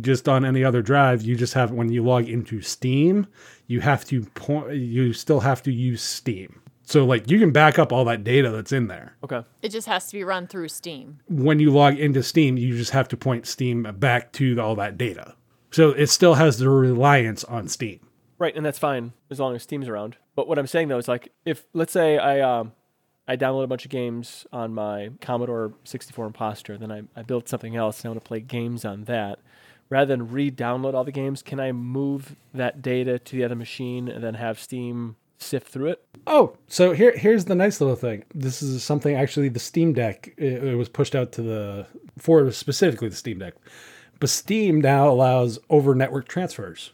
[0.00, 1.22] just on any other drive.
[1.22, 3.28] You just have when you log into Steam,
[3.68, 4.74] you have to point.
[4.74, 6.60] You still have to use Steam.
[6.82, 9.14] So like you can back up all that data that's in there.
[9.22, 9.44] Okay.
[9.62, 11.20] It just has to be run through Steam.
[11.28, 14.98] When you log into Steam, you just have to point Steam back to all that
[14.98, 15.36] data.
[15.70, 18.00] So it still has the reliance on Steam.
[18.40, 20.16] Right, and that's fine as long as Steam's around.
[20.34, 22.72] But what I'm saying though is like if let's say I um
[23.26, 27.48] I download a bunch of games on my Commodore 64 Imposter, then I, I built
[27.48, 29.38] something else and I want to play games on that.
[29.90, 34.08] Rather than re-download all the games, can I move that data to the other machine
[34.08, 36.04] and then have Steam sift through it?
[36.26, 38.24] Oh, so here here's the nice little thing.
[38.34, 41.86] This is something actually the Steam Deck it, it was pushed out to the
[42.18, 43.54] for specifically the Steam Deck.
[44.20, 46.92] But Steam now allows over network transfers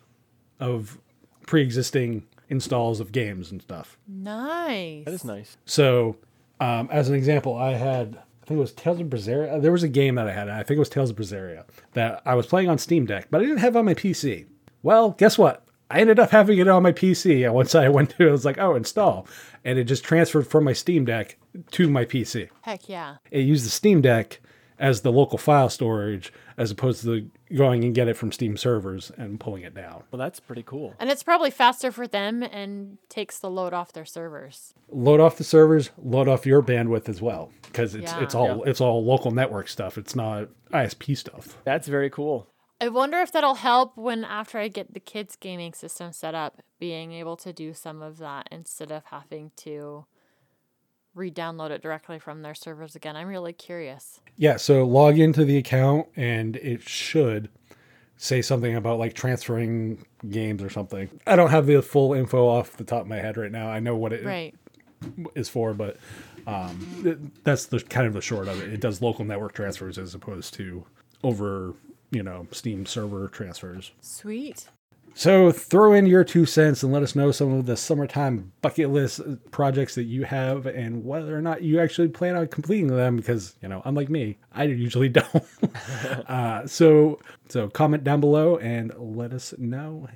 [0.58, 0.98] of
[1.46, 3.96] pre-existing installs of games and stuff.
[4.06, 5.04] Nice.
[5.06, 5.56] That is nice.
[5.64, 6.16] So,
[6.60, 9.62] um, as an example, I had I think it was Tales of Berseria.
[9.62, 10.48] There was a game that I had.
[10.48, 13.40] I think it was Tales of Berseria that I was playing on Steam Deck, but
[13.40, 14.46] I didn't have it on my PC.
[14.82, 15.64] Well, guess what?
[15.90, 17.44] I ended up having it on my PC.
[17.44, 19.26] And once I went to it, I was like, oh, install.
[19.64, 21.36] And it just transferred from my Steam Deck
[21.72, 22.48] to my PC.
[22.62, 23.16] Heck yeah.
[23.30, 24.40] It used the Steam Deck
[24.78, 29.10] as the local file storage as opposed to going and get it from Steam servers
[29.16, 30.04] and pulling it down.
[30.10, 30.94] Well, that's pretty cool.
[30.98, 34.74] And it's probably faster for them and takes the load off their servers.
[34.90, 38.22] Load off the servers, load off your bandwidth as well because it's Yeah.
[38.22, 39.98] it's all it's all local network stuff.
[39.98, 41.58] It's not ISP stuff.
[41.64, 42.46] That's very cool.
[42.82, 46.62] I wonder if that'll help when after I get the kids gaming system set up,
[46.78, 50.06] being able to do some of that instead of having to
[51.14, 53.16] re-download it directly from their servers again.
[53.16, 54.20] I'm really curious.
[54.36, 57.48] Yeah, so log into the account and it should
[58.16, 61.08] say something about like transferring games or something.
[61.26, 63.68] I don't have the full info off the top of my head right now.
[63.70, 64.54] I know what it is Right.
[65.48, 65.96] for, but
[66.46, 68.72] um, it- that's the kind of the short of it.
[68.72, 70.84] It does local network transfers as opposed to
[71.22, 71.74] over,
[72.10, 73.92] you know, Steam server transfers.
[74.00, 74.68] Sweet.
[75.14, 78.90] So throw in your two cents and let us know some of the summertime bucket
[78.90, 83.16] list projects that you have and whether or not you actually plan on completing them
[83.16, 85.44] because, you know, unlike me, I usually don't.
[86.28, 90.08] uh, so so comment down below and let us know.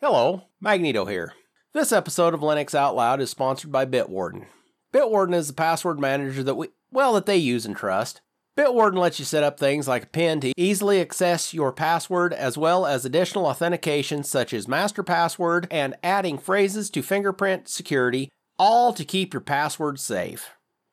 [0.00, 1.32] Hello, Magneto here.
[1.72, 4.46] This episode of Linux Out Loud is sponsored by Bitwarden.
[4.92, 8.20] Bitwarden is the password manager that we, well, that they use and trust.
[8.56, 12.56] Bitwarden lets you set up things like a PIN to easily access your password, as
[12.56, 18.92] well as additional authentication such as master password and adding phrases to fingerprint security, all
[18.92, 20.50] to keep your password safe.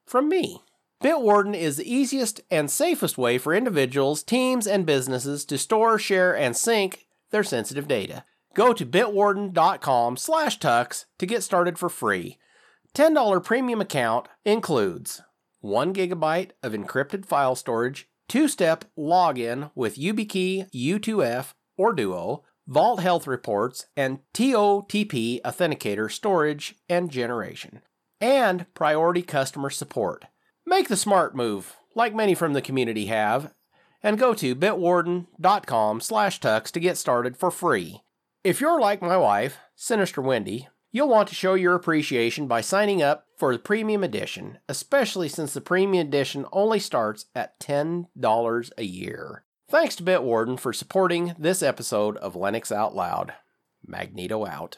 [0.07, 0.63] From me.
[1.03, 6.35] Bitwarden is the easiest and safest way for individuals, teams, and businesses to store, share,
[6.35, 8.23] and sync their sensitive data.
[8.53, 12.37] Go to bitwarden.com slash tux to get started for free.
[12.95, 15.21] $10 premium account includes
[15.61, 23.27] 1 gigabyte of encrypted file storage, two-step login with YubiKey, U2F, or Duo, Vault Health
[23.27, 27.81] Reports, and TOTP Authenticator storage and generation,
[28.19, 30.25] and priority customer support.
[30.65, 33.53] Make the smart move, like many from the community have,
[34.03, 38.01] and go to bitwarden.com slash tux to get started for free.
[38.43, 43.01] If you're like my wife, Sinister Wendy, you'll want to show your appreciation by signing
[43.01, 48.83] up for the premium edition, especially since the premium edition only starts at $10 a
[48.83, 49.43] year.
[49.69, 53.33] Thanks to Bitwarden for supporting this episode of Linux Out Loud.
[53.87, 54.77] Magneto out.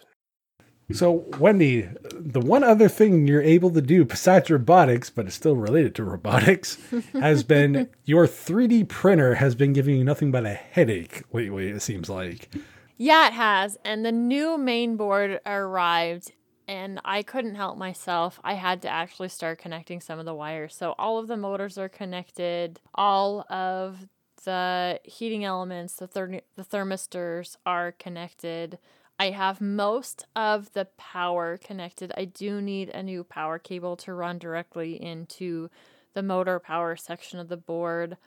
[0.91, 5.55] So Wendy, the one other thing you're able to do besides robotics, but it's still
[5.55, 6.77] related to robotics,
[7.13, 11.81] has been your 3D printer has been giving you nothing but a headache lately, it
[11.81, 12.49] seems like.
[12.97, 13.77] Yeah, it has.
[13.83, 16.31] And the new main board arrived,
[16.67, 18.39] and I couldn't help myself.
[18.43, 20.75] I had to actually start connecting some of the wires.
[20.75, 24.07] So all of the motors are connected, all of
[24.45, 28.77] the heating elements, the, ther- the thermistors are connected.
[29.19, 32.11] I have most of the power connected.
[32.17, 35.69] I do need a new power cable to run directly into
[36.13, 38.17] the motor power section of the board.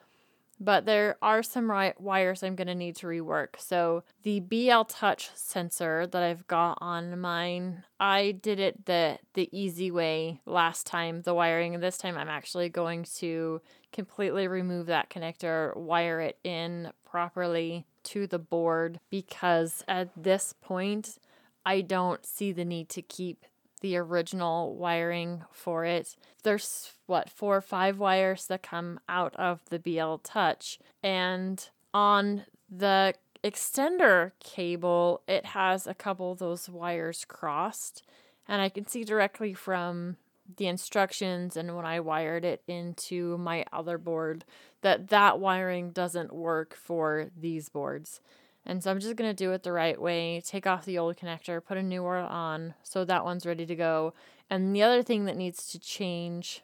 [0.59, 3.59] But there are some wires I'm going to need to rework.
[3.59, 9.49] So the BL Touch sensor that I've got on mine, I did it the the
[9.53, 13.61] easy way last time, the wiring, this time I'm actually going to
[13.93, 21.19] completely remove that connector, wire it in properly to the board because at this point
[21.65, 23.45] I don't see the need to keep
[23.81, 26.17] the original wiring for it.
[26.43, 32.45] There's what four or five wires that come out of the BL Touch, and on
[32.71, 33.15] the
[33.45, 38.03] extender cable, it has a couple of those wires crossed,
[38.49, 40.17] and I can see directly from
[40.57, 44.45] the instructions and when I wired it into my other board
[44.83, 48.21] that that wiring doesn't work for these boards.
[48.67, 51.17] And so I'm just going to do it the right way, take off the old
[51.17, 54.13] connector, put a new one on so that one's ready to go.
[54.51, 56.63] And the other thing that needs to change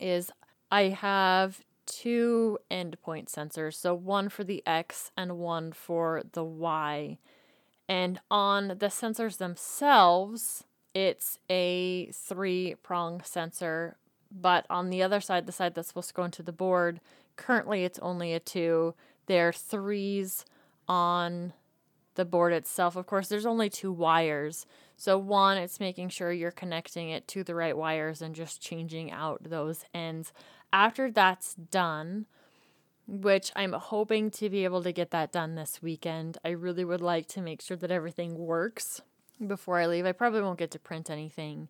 [0.00, 0.30] is
[0.70, 7.18] I have two endpoint sensors, so one for the X and one for the Y.
[7.88, 13.96] And on the sensors themselves, it's a three prong sensor,
[14.32, 17.00] but on the other side, the side that's supposed to go into the board,
[17.36, 18.94] currently it's only a two.
[19.26, 20.44] They're threes
[20.88, 21.52] on
[22.14, 22.96] the board itself.
[22.96, 24.66] Of course, there's only two wires.
[24.96, 29.12] So, one, it's making sure you're connecting it to the right wires and just changing
[29.12, 30.32] out those ends.
[30.72, 32.26] After that's done,
[33.06, 37.00] which I'm hoping to be able to get that done this weekend, I really would
[37.00, 39.02] like to make sure that everything works
[39.46, 40.06] before I leave.
[40.06, 41.68] I probably won't get to print anything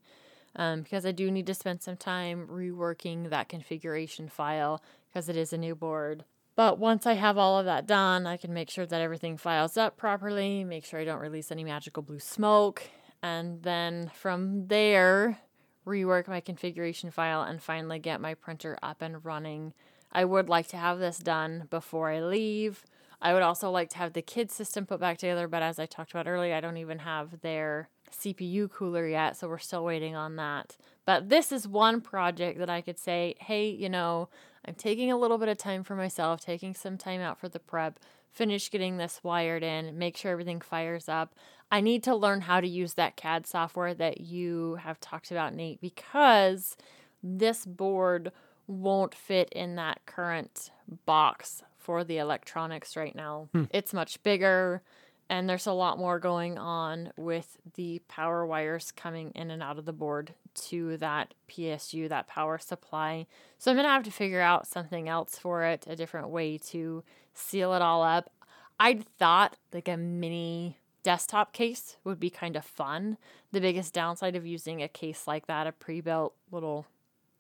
[0.55, 5.37] um, because I do need to spend some time reworking that configuration file because it
[5.37, 6.25] is a new board.
[6.57, 9.77] But once I have all of that done, I can make sure that everything files
[9.77, 12.83] up properly, make sure I don't release any magical blue smoke,
[13.23, 15.39] and then from there,
[15.87, 19.75] rework my configuration file and finally get my printer up and running.
[20.11, 22.85] I would like to have this done before I leave.
[23.21, 25.85] I would also like to have the kid system put back together, but as I
[25.85, 30.15] talked about earlier, I don't even have their CPU cooler yet, so we're still waiting
[30.15, 30.77] on that.
[31.05, 34.29] But this is one project that I could say, hey, you know,
[34.65, 37.59] I'm taking a little bit of time for myself, taking some time out for the
[37.59, 38.01] prep,
[38.33, 41.35] finish getting this wired in, make sure everything fires up.
[41.71, 45.55] I need to learn how to use that CAD software that you have talked about,
[45.55, 46.77] Nate, because
[47.23, 48.33] this board
[48.67, 50.71] won't fit in that current
[51.07, 53.49] box for the electronics right now.
[53.53, 53.65] Hmm.
[53.71, 54.83] It's much bigger
[55.29, 59.79] and there's a lot more going on with the power wires coming in and out
[59.79, 63.27] of the board to that PSU, that power supply.
[63.59, 66.59] So I'm going to have to figure out something else for it, a different way
[66.59, 67.03] to
[67.35, 68.31] seal it all up.
[68.79, 73.17] I'd thought like a mini desktop case would be kind of fun.
[73.53, 76.87] The biggest downside of using a case like that, a pre built little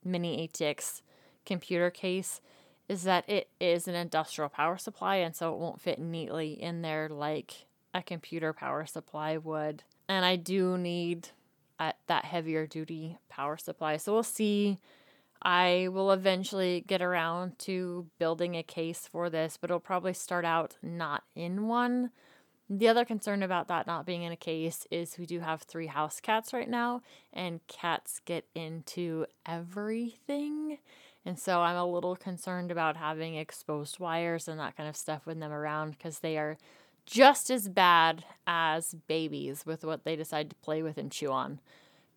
[0.05, 1.03] mini ATX
[1.45, 2.41] computer case,
[2.89, 6.83] is that it is an industrial power supply and so it won't fit neatly in
[6.83, 7.67] there like
[7.97, 9.83] a computer power supply would.
[10.09, 11.31] And I do need
[11.79, 13.97] a, that heavier duty power supply.
[13.97, 14.79] So we'll see.
[15.43, 20.45] I will eventually get around to building a case for this, but it'll probably start
[20.45, 22.11] out not in one.
[22.69, 25.87] The other concern about that not being in a case is we do have three
[25.87, 30.79] house cats right now, and cats get into everything.
[31.25, 35.27] And so I'm a little concerned about having exposed wires and that kind of stuff
[35.27, 36.57] with them around because they are
[37.07, 41.61] just as bad as babies with what they decide to play with and chew on.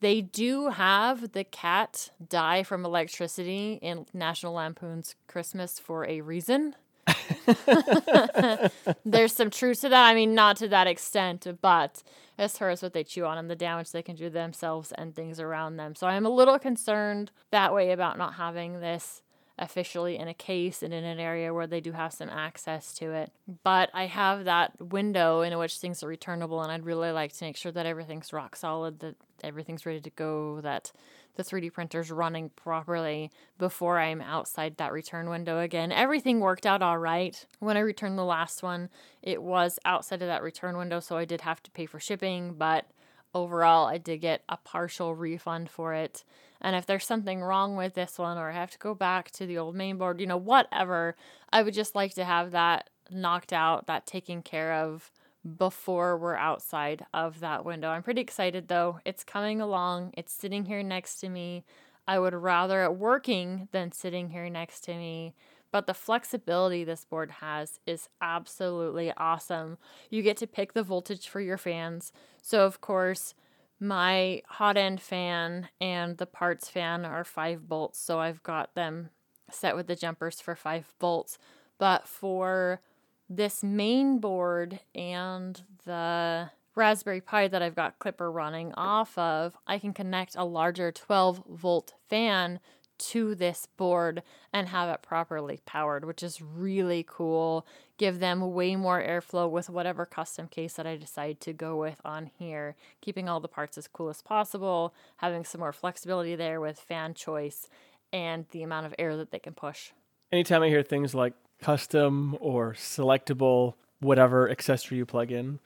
[0.02, 6.76] They do have the cat die from electricity in National Lampoon's Christmas for a reason.
[9.06, 10.08] There's some truth to that.
[10.08, 12.02] I mean, not to that extent, but
[12.38, 15.14] as far as what they chew on and the damage they can do themselves and
[15.14, 15.96] things around them.
[15.96, 19.22] So I'm a little concerned that way about not having this
[19.60, 23.12] officially in a case and in an area where they do have some access to
[23.12, 23.32] it.
[23.64, 27.46] But I have that window in which things are returnable, and I'd really like to
[27.46, 30.92] make sure that everything's rock solid, that everything's ready to go, that
[31.36, 35.92] the 3D printer's running properly before I'm outside that return window again.
[35.92, 37.46] Everything worked out all right.
[37.60, 38.90] When I returned the last one,
[39.22, 42.56] it was outside of that return window, so I did have to pay for shipping,
[42.58, 42.86] but
[43.34, 46.24] overall, I did get a partial refund for it.
[46.62, 49.46] And if there's something wrong with this one, or I have to go back to
[49.46, 51.16] the old main board, you know, whatever,
[51.52, 55.12] I would just like to have that knocked out, that taken care of
[55.58, 57.90] before we're outside of that window.
[57.90, 59.00] I'm pretty excited though.
[59.06, 61.64] It's coming along, it's sitting here next to me.
[62.08, 65.34] I would rather it working than sitting here next to me.
[65.72, 69.78] But the flexibility this board has is absolutely awesome.
[70.10, 72.12] You get to pick the voltage for your fans.
[72.42, 73.36] So, of course,
[73.80, 79.10] my hot end fan and the parts fan are 5 volts, so I've got them
[79.52, 81.38] set with the jumpers for 5 volts.
[81.78, 82.82] But for
[83.30, 89.80] this main board and the Raspberry Pi that I've got Klipper running off of, I
[89.80, 92.60] can connect a larger 12 volt fan
[93.00, 94.22] to this board
[94.54, 97.66] and have it properly powered, which is really cool.
[97.98, 102.00] Give them way more airflow with whatever custom case that I decide to go with
[102.06, 106.62] on here, keeping all the parts as cool as possible, having some more flexibility there
[106.62, 107.68] with fan choice
[108.14, 109.92] and the amount of air that they can push.
[110.32, 115.60] Anytime I hear things like custom or selectable, whatever accessory you plug in,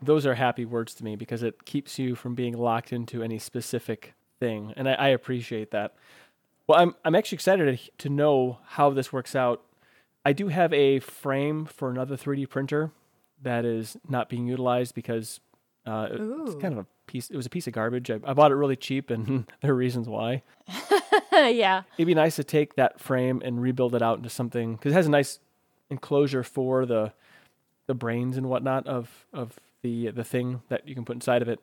[0.00, 3.38] those are happy words to me because it keeps you from being locked into any
[3.38, 4.72] specific thing.
[4.76, 5.94] And I, I appreciate that.
[6.68, 9.62] Well, I'm, I'm actually excited to, to know how this works out.
[10.24, 12.90] I do have a frame for another 3D printer
[13.42, 15.40] that is not being utilized because
[15.86, 17.30] uh, it- it's kind of a piece.
[17.30, 18.10] It was a piece of garbage.
[18.10, 20.42] I, I bought it really cheap, and there are reasons why.
[21.32, 21.82] yeah.
[21.96, 24.96] It'd be nice to take that frame and rebuild it out into something because it
[24.96, 25.38] has a nice
[25.90, 27.12] enclosure for the
[27.86, 31.48] the brains and whatnot of of the the thing that you can put inside of
[31.48, 31.60] it.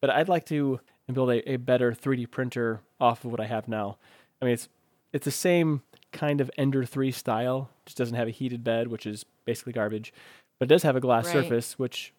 [0.00, 0.80] But I'd like to
[1.12, 3.96] build a, a better 3D printer off of what I have now.
[4.40, 4.68] I mean, it's
[5.12, 5.82] it's the same
[6.12, 10.12] kind of Ender 3 style, just doesn't have a heated bed, which is basically garbage,
[10.58, 11.32] but it does have a glass Right.
[11.44, 12.12] surface, which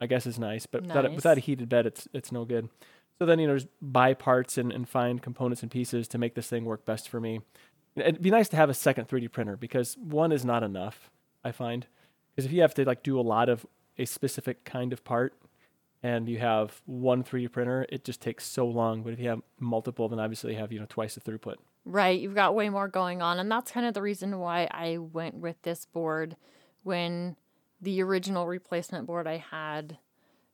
[0.00, 0.66] I guess is nice.
[0.66, 2.68] But without, a, without a heated bed, it's it's no good.
[3.18, 6.34] So then you know, just buy parts and, and find components and pieces to make
[6.34, 7.40] this thing work best for me.
[7.96, 11.10] It'd be nice to have a second 3D printer because one is not enough.
[11.44, 11.86] I find
[12.34, 13.64] because if you have to like do a lot of
[13.98, 15.34] a specific kind of part
[16.04, 19.02] and you have one 3D printer, it just takes so long.
[19.02, 21.56] But if you have multiple, then obviously you have you know twice the throughput.
[21.86, 24.98] Right, you've got way more going on, and that's kind of the reason why I
[24.98, 26.36] went with this board
[26.82, 27.36] when
[27.80, 29.98] the original replacement board I had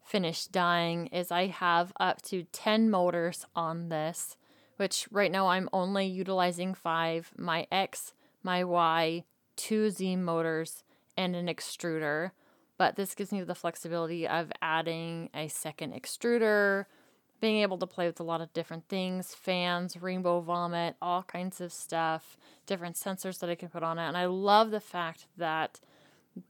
[0.04, 4.36] finished dying is I have up to 10 motors on this,
[4.76, 9.24] which right now I'm only utilizing 5, my X, my Y,
[9.56, 10.84] two Z motors
[11.16, 12.30] and an extruder.
[12.80, 16.86] But this gives me the flexibility of adding a second extruder,
[17.38, 21.60] being able to play with a lot of different things fans, rainbow vomit, all kinds
[21.60, 24.08] of stuff, different sensors that I can put on it.
[24.08, 25.78] And I love the fact that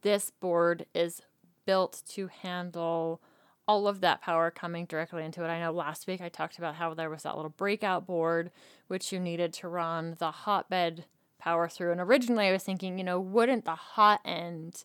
[0.03, 1.23] this board is
[1.67, 3.21] built to handle
[3.67, 5.49] all of that power coming directly into it.
[5.49, 8.53] I know last week I talked about how there was that little breakout board
[8.87, 11.07] which you needed to run the hotbed
[11.41, 11.91] power through.
[11.91, 14.85] And originally I was thinking, you know, wouldn't the hot end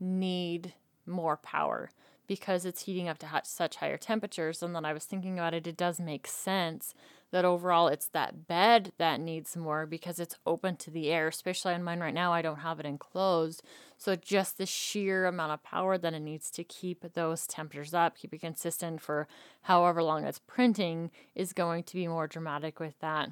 [0.00, 0.74] need
[1.06, 1.90] more power
[2.26, 4.62] because it's heating up to such higher temperatures.
[4.62, 6.94] And then I was thinking about it, it does make sense
[7.32, 11.74] that overall it's that bed that needs more because it's open to the air, especially
[11.74, 12.32] on mine right now.
[12.32, 13.62] I don't have it enclosed.
[13.98, 18.16] So just the sheer amount of power that it needs to keep those temperatures up,
[18.16, 19.28] keep it consistent for
[19.62, 23.30] however long it's printing is going to be more dramatic with that.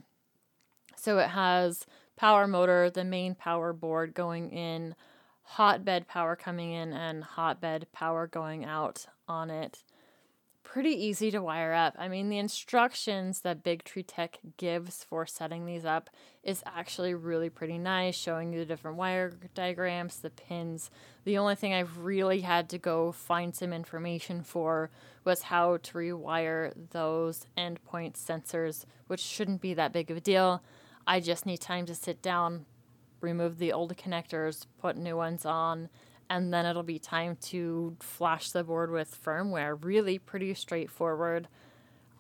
[0.97, 4.95] So it has power motor, the main power board going in,
[5.53, 9.83] hotbed power coming in, and hotbed power going out on it.
[10.63, 11.95] Pretty easy to wire up.
[11.99, 16.11] I mean, the instructions that BigTreeTech gives for setting these up
[16.43, 20.91] is actually really pretty nice, showing you the different wire diagrams, the pins.
[21.25, 24.91] The only thing I've really had to go find some information for
[25.25, 30.63] was how to rewire those endpoint sensors, which shouldn't be that big of a deal.
[31.07, 32.67] I just need time to sit down,
[33.21, 35.89] remove the old connectors, put new ones on,
[36.31, 39.79] and then it'll be time to flash the board with firmware.
[39.83, 41.49] Really pretty straightforward.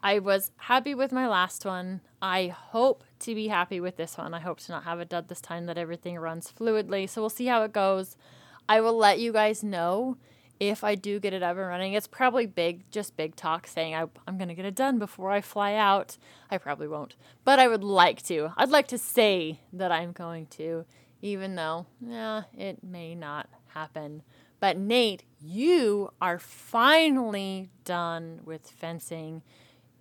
[0.03, 2.01] I was happy with my last one.
[2.23, 4.33] I hope to be happy with this one.
[4.33, 7.09] I hope to not have it dud this time, that everything runs fluidly.
[7.09, 8.17] So we'll see how it goes.
[8.69, 10.17] I will let you guys know
[10.61, 11.93] if I do get it up and running.
[11.93, 15.31] It's probably big, just big talk saying I, I'm going to get it done before
[15.31, 16.19] I fly out.
[16.51, 18.53] I probably won't, but I would like to.
[18.57, 20.85] I'd like to say that I'm going to,
[21.23, 24.23] even though, yeah, it may not happen.
[24.61, 29.43] But Nate, you are finally done with fencing.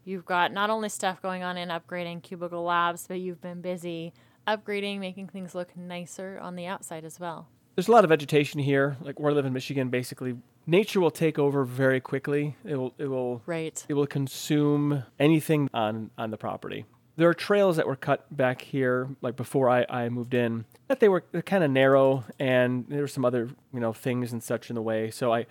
[0.04, 4.14] You've got not only stuff going on in upgrading Cubicle Labs, but you've been busy
[4.48, 7.50] upgrading, making things look nicer on the outside as well.
[7.78, 8.98] There's a lot of vegetation here.
[9.02, 12.56] Like where I live in Michigan, basically nature will take over very quickly.
[12.66, 13.86] It will it will Right.
[13.88, 16.86] it will consume anything on on the property.
[17.18, 21.00] There are trails that were cut back here, like before I, I moved in, that
[21.00, 24.72] they were kind of narrow, and there were some other you know things and such
[24.72, 25.12] in the way.
[25.12, 25.46] So I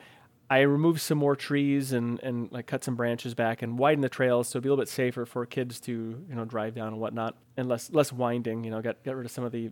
[0.51, 4.09] I removed some more trees and and like cut some branches back and widen the
[4.09, 5.93] trails so it'd be a little bit safer for kids to
[6.29, 8.64] you know drive down and whatnot, and less less winding.
[8.64, 9.70] You know, get get rid of some of the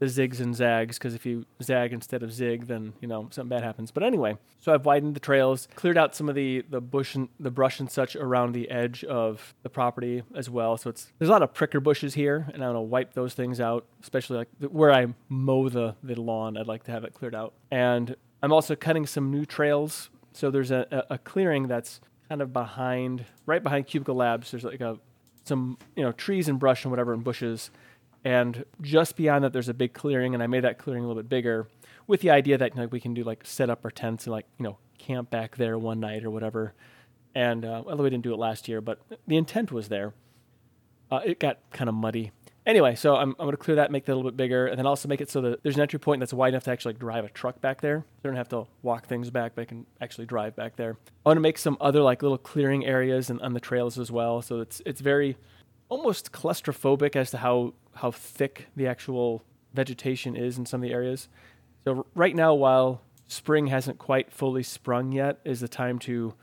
[0.00, 3.50] the zigs and zags because if you zag instead of zig, then you know something
[3.50, 3.90] bad happens.
[3.90, 7.28] But anyway, so I've widened the trails, cleared out some of the the bush and
[7.38, 10.76] the brush and such around the edge of the property as well.
[10.78, 13.34] So it's there's a lot of pricker bushes here, and I want to wipe those
[13.34, 16.56] things out, especially like where I mow the the lawn.
[16.56, 20.08] I'd like to have it cleared out, and I'm also cutting some new trails.
[20.32, 24.50] So there's a, a, a clearing that's kind of behind, right behind Cubicle Labs.
[24.50, 24.98] There's like a
[25.44, 27.70] some you know trees and brush and whatever and bushes
[28.24, 31.22] and just beyond that there's a big clearing and i made that clearing a little
[31.22, 31.68] bit bigger
[32.10, 34.44] with the idea that like we can do like set up our tents and like
[34.58, 36.74] you know camp back there one night or whatever.
[37.36, 40.12] And uh, although we didn't do it last year but the intent was there.
[41.08, 42.32] Uh, it got kind of muddy.
[42.66, 44.76] Anyway so i'm, I'm going to clear that make that a little bit bigger and
[44.76, 46.94] then also make it so that there's an entry point that's wide enough to actually
[46.94, 48.04] like, drive a truck back there.
[48.22, 50.96] So i don't have to walk things back but i can actually drive back there.
[51.24, 54.10] I want to make some other like little clearing areas and on the trails as
[54.10, 55.36] well so it's it's very
[55.90, 59.42] almost claustrophobic as to how how thick the actual
[59.74, 61.28] vegetation is in some of the areas.
[61.84, 66.34] So right now, while spring hasn't quite fully sprung yet, is the time to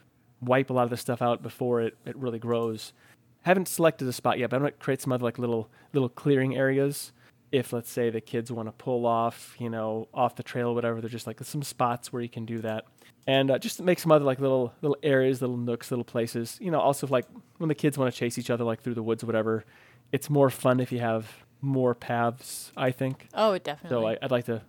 [0.41, 2.93] wipe a lot of the stuff out before it, it really grows.
[3.41, 6.55] Haven't selected a spot yet, but I'm gonna create some other like little little clearing
[6.55, 7.11] areas.
[7.51, 10.73] If let's say the kids want to pull off, you know, off the trail, or
[10.73, 12.85] whatever, they're just like some spots where you can do that
[13.25, 16.57] and uh, just make some other like little little areas, little nooks, little places.
[16.61, 17.25] You know, also like
[17.57, 19.63] when the kids want to chase each other like through the woods, or whatever.
[20.11, 22.71] It's more fun if you have more paths.
[22.77, 23.27] I think.
[23.33, 23.89] Oh, definitely.
[23.89, 24.61] So I, I'd like to,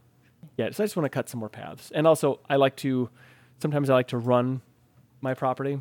[0.56, 0.70] yeah.
[0.70, 3.10] So I just want to cut some more paths, and also I like to.
[3.60, 4.62] Sometimes I like to run
[5.20, 5.80] my property.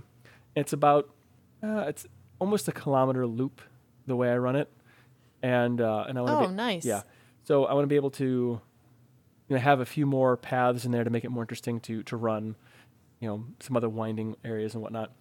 [0.55, 1.09] It's about,
[1.61, 2.07] uh, it's
[2.39, 3.61] almost a kilometer loop
[4.07, 4.71] the way I run it,
[5.47, 6.49] and uh, and I want to.
[6.49, 6.85] Oh, nice.
[6.85, 7.03] Yeah.
[7.43, 10.91] So I want to be able to, you know, have a few more paths in
[10.91, 12.55] there to make it more interesting to to run.
[13.19, 15.11] You know, some other winding areas and whatnot.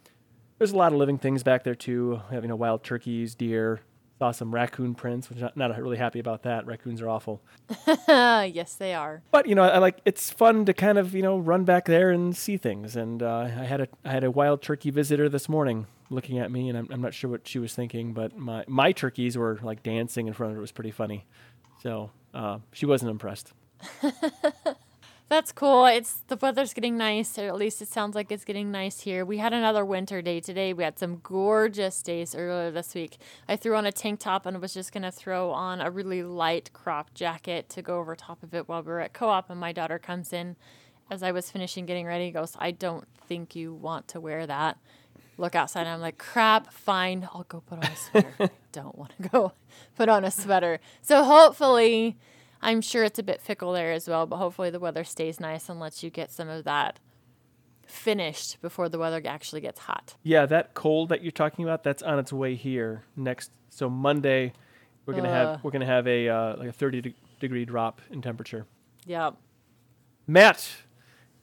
[0.59, 2.21] There's a lot of living things back there too.
[2.29, 3.81] We have you know wild turkeys, deer.
[4.19, 6.67] Saw some raccoon prints, which I'm not, really happy about that.
[6.67, 7.43] Raccoons are awful.
[8.09, 9.23] yes, they are.
[9.31, 12.11] But you know, I like it's fun to kind of you know run back there
[12.11, 12.97] and see things.
[12.97, 16.51] And uh, I had a I had a wild turkey visitor this morning looking at
[16.51, 19.59] me, and I'm, I'm not sure what she was thinking, but my my turkeys were
[19.63, 20.61] like dancing in front of her.
[20.61, 21.27] It was pretty funny.
[21.83, 23.53] So uh, she wasn't impressed.
[25.29, 25.87] That's cool.
[25.87, 29.25] It's the weather's getting nice, or at least it sounds like it's getting nice here.
[29.25, 30.73] We had another winter day today.
[30.73, 33.19] We had some gorgeous days earlier this week.
[33.49, 36.73] I threw on a tank top and was just gonna throw on a really light
[36.73, 39.51] crop jacket to go over top of it while we were at co-op.
[39.51, 40.55] And my daughter comes in
[41.11, 42.31] as I was finishing getting ready.
[42.31, 44.79] Goes, I don't think you want to wear that.
[45.39, 45.81] Look outside.
[45.81, 46.73] And I'm like, crap.
[46.73, 48.51] Fine, I'll go put on a sweater.
[48.71, 49.53] don't want to go
[49.97, 50.79] put on a sweater.
[51.03, 52.17] So hopefully.
[52.67, 55.69] I'm sure it's a bit fickle there as well, but hopefully the weather stays nice
[55.69, 56.99] and lets you get some of that
[57.87, 60.17] finished before the weather actually gets hot.
[60.25, 63.53] Yeah, that cold that you're talking about, that's on its way here next.
[63.69, 64.53] So Monday,
[65.07, 65.35] we're gonna Ugh.
[65.35, 68.67] have we're gonna have a uh, like a 30 de- degree drop in temperature.
[69.07, 69.31] Yeah.
[70.27, 70.69] Matt,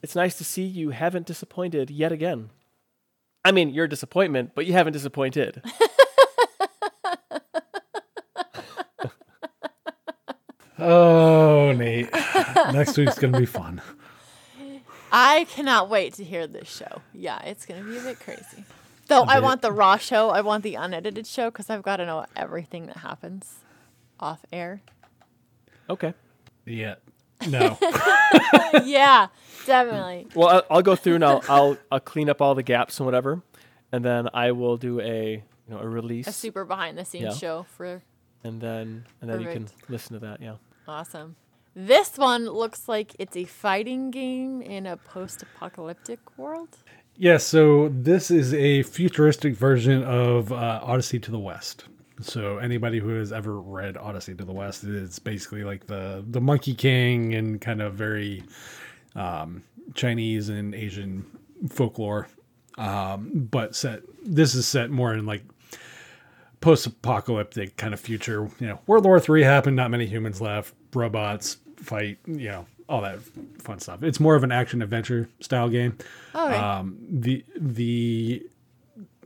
[0.02, 2.50] it's nice to see you haven't disappointed yet again.
[3.46, 5.64] I mean, you're a disappointment, but you haven't disappointed.
[10.84, 12.12] Oh, Nate.
[12.74, 13.82] Next week's going to be fun.
[15.12, 17.02] I cannot wait to hear this show.
[17.14, 18.66] Yeah, it's going to be a bit crazy.
[19.08, 22.06] Though I want the raw show, I want the unedited show because I've got to
[22.06, 23.56] know everything that happens
[24.20, 24.82] off air.
[25.90, 26.14] okay.
[26.66, 26.96] Yeah.
[27.48, 27.78] No.
[28.86, 29.28] yeah,
[29.66, 30.28] definitely.
[30.34, 33.06] Well, I'll, I'll go through and I'll, I'll I'll clean up all the gaps and
[33.06, 33.42] whatever,
[33.92, 37.24] and then I will do a you know a release, A super behind the scenes
[37.24, 37.34] Yeah.
[37.34, 38.02] show for
[38.46, 39.90] and then and then you can Perfect.
[39.90, 40.42] listen to that.
[40.42, 40.56] Yeah.
[40.88, 41.36] Awesome.
[41.76, 46.70] This one looks like it's a fighting game in a post apocalyptic world.
[47.18, 51.86] Yeah, so this is a futuristic version of uh, Odyssey to the West.
[52.22, 56.42] So anybody who has ever read Odyssey to the West, it's basically like the the
[56.42, 58.44] Monkey King and kind of very
[59.16, 61.26] um, Chinese and Asian
[61.70, 62.28] folklore.
[62.78, 65.44] Um, but set this is set more in like
[66.64, 68.50] post-apocalyptic kind of future.
[68.60, 73.02] You know, World War Three happened, not many humans left, robots fight, you know, all
[73.02, 73.20] that
[73.60, 74.02] fun stuff.
[74.02, 75.98] It's more of an action adventure style game.
[76.34, 78.48] Um, the the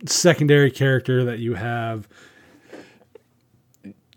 [0.08, 2.08] secondary character that you have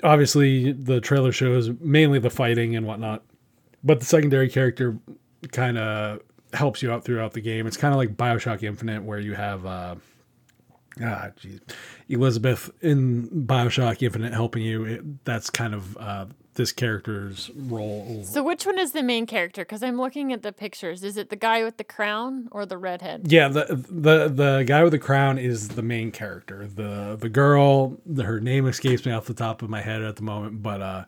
[0.02, 3.22] obviously the trailer shows mainly the fighting and whatnot
[3.82, 4.98] but the secondary character
[5.52, 6.20] kind of
[6.52, 9.64] helps you out throughout the game it's kind of like bioshock infinite where you have
[9.64, 9.94] uh
[11.02, 11.60] ah geez,
[12.10, 18.42] elizabeth in bioshock infinite helping you it, that's kind of uh this character's role So
[18.42, 19.62] which one is the main character?
[19.62, 21.04] Because I'm looking at the pictures.
[21.04, 23.30] Is it the guy with the crown or the redhead?
[23.32, 26.66] Yeah, the the the guy with the crown is the main character.
[26.66, 30.16] The the girl, the, her name escapes me off the top of my head at
[30.16, 31.04] the moment, but uh,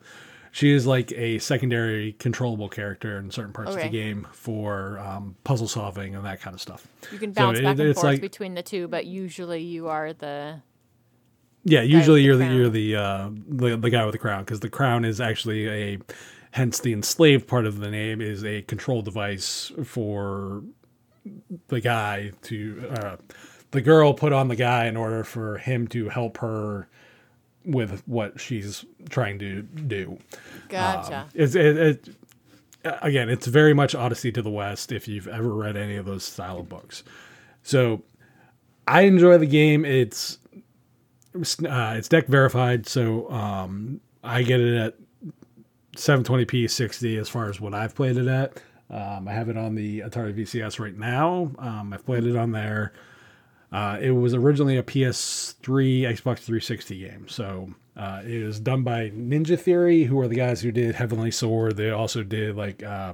[0.53, 5.35] she is like a secondary controllable character in certain parts of the game for um,
[5.43, 6.87] puzzle solving and that kind of stuff.
[7.11, 9.89] You can So bounce it- back and forth like- between the two, but usually you
[9.89, 10.61] are the
[11.65, 14.59] Yeah, usually the you're the you're the uh, the the guy with the crown because
[14.59, 15.99] the crown is actually a
[16.51, 20.63] hence the enslaved part of the name is a control device for
[21.69, 23.15] the guy to uh,
[23.71, 26.87] the girl put on the guy in order for him to help her
[27.65, 30.17] with what she's trying to do.
[30.69, 31.27] gotcha.
[31.33, 32.09] It's it, it
[32.83, 36.23] again, it's very much Odyssey to the West if you've ever read any of those
[36.23, 37.03] style of books.
[37.63, 38.03] So
[38.87, 39.85] I enjoy the game.
[39.85, 40.37] It's
[41.35, 44.95] uh, it's deck verified, so um, I get it at
[45.95, 48.61] 720p 60 as far as what I've played it at.
[48.89, 51.51] Um, I have it on the Atari VCS right now.
[51.57, 52.93] Um, I've played it on there.
[53.71, 57.27] Uh, it was originally a PS3, Xbox 360 game.
[57.27, 61.31] So uh, it was done by Ninja Theory, who are the guys who did Heavenly
[61.31, 61.77] Sword.
[61.77, 63.13] They also did like uh,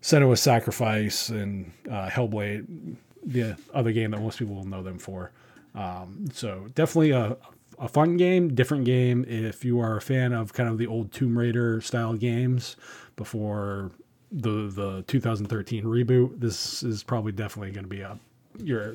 [0.00, 5.30] Senua's Sacrifice and uh, Hellblade, the other game that most people will know them for.
[5.74, 7.36] Um, so definitely a,
[7.78, 9.24] a fun game, different game.
[9.28, 12.76] If you are a fan of kind of the old Tomb Raider style games
[13.16, 13.90] before
[14.32, 18.18] the the 2013 reboot, this is probably definitely going to be up
[18.58, 18.94] your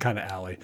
[0.00, 0.58] kind of alley.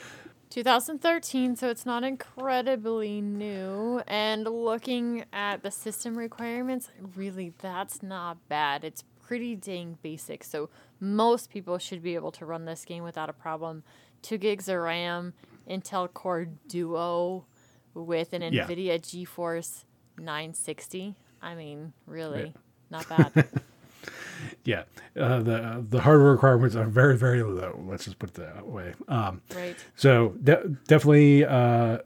[0.51, 4.03] 2013, so it's not incredibly new.
[4.09, 8.85] And looking at the system requirements, really, that's not bad.
[8.85, 10.43] It's pretty dang basic.
[10.43, 10.69] So
[10.99, 13.85] most people should be able to run this game without a problem.
[14.23, 15.35] Two gigs of RAM,
[15.71, 17.47] Intel Core Duo
[17.95, 18.67] with an Yeah.
[18.67, 19.85] NVIDIA GeForce
[20.19, 21.15] 960.
[21.43, 22.53] I mean, really,
[22.91, 23.49] not bad.
[24.65, 24.85] Yeah,
[25.19, 27.79] uh, the the hardware requirements are very very low.
[27.87, 28.95] Let's just put it that way.
[29.09, 29.77] Um, right.
[29.97, 31.99] So de- definitely, uh,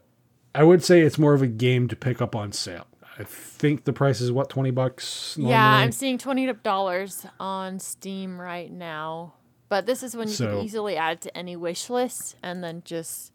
[0.53, 2.87] I would say it's more of a game to pick up on sale.
[3.17, 5.37] I think the price is what twenty bucks.
[5.37, 5.51] Normally?
[5.53, 9.35] Yeah, I'm seeing twenty dollars on Steam right now.
[9.69, 12.81] But this is when you So- can easily add to any wish list and then
[12.85, 13.31] just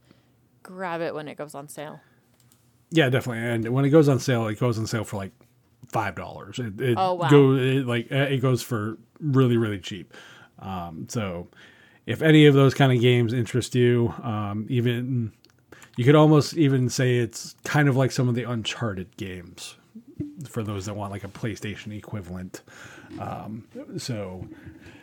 [0.71, 2.01] grab it when it goes on sale.
[2.91, 3.45] yeah, definitely.
[3.45, 5.33] And when it goes on sale, it goes on sale for like
[5.89, 6.59] five dollars.
[6.59, 7.29] It, it Oh, wow.
[7.29, 10.15] Go, it, like uh, it goes for really really cheap.
[10.59, 11.49] Um, so
[12.07, 15.33] if any of those kind of games interest you, um, even
[15.97, 19.77] you could almost even say it's kind of like some of the Uncharted games
[20.49, 22.63] for those that want like a PlayStation equivalent.
[23.19, 23.65] Um,
[23.99, 24.47] so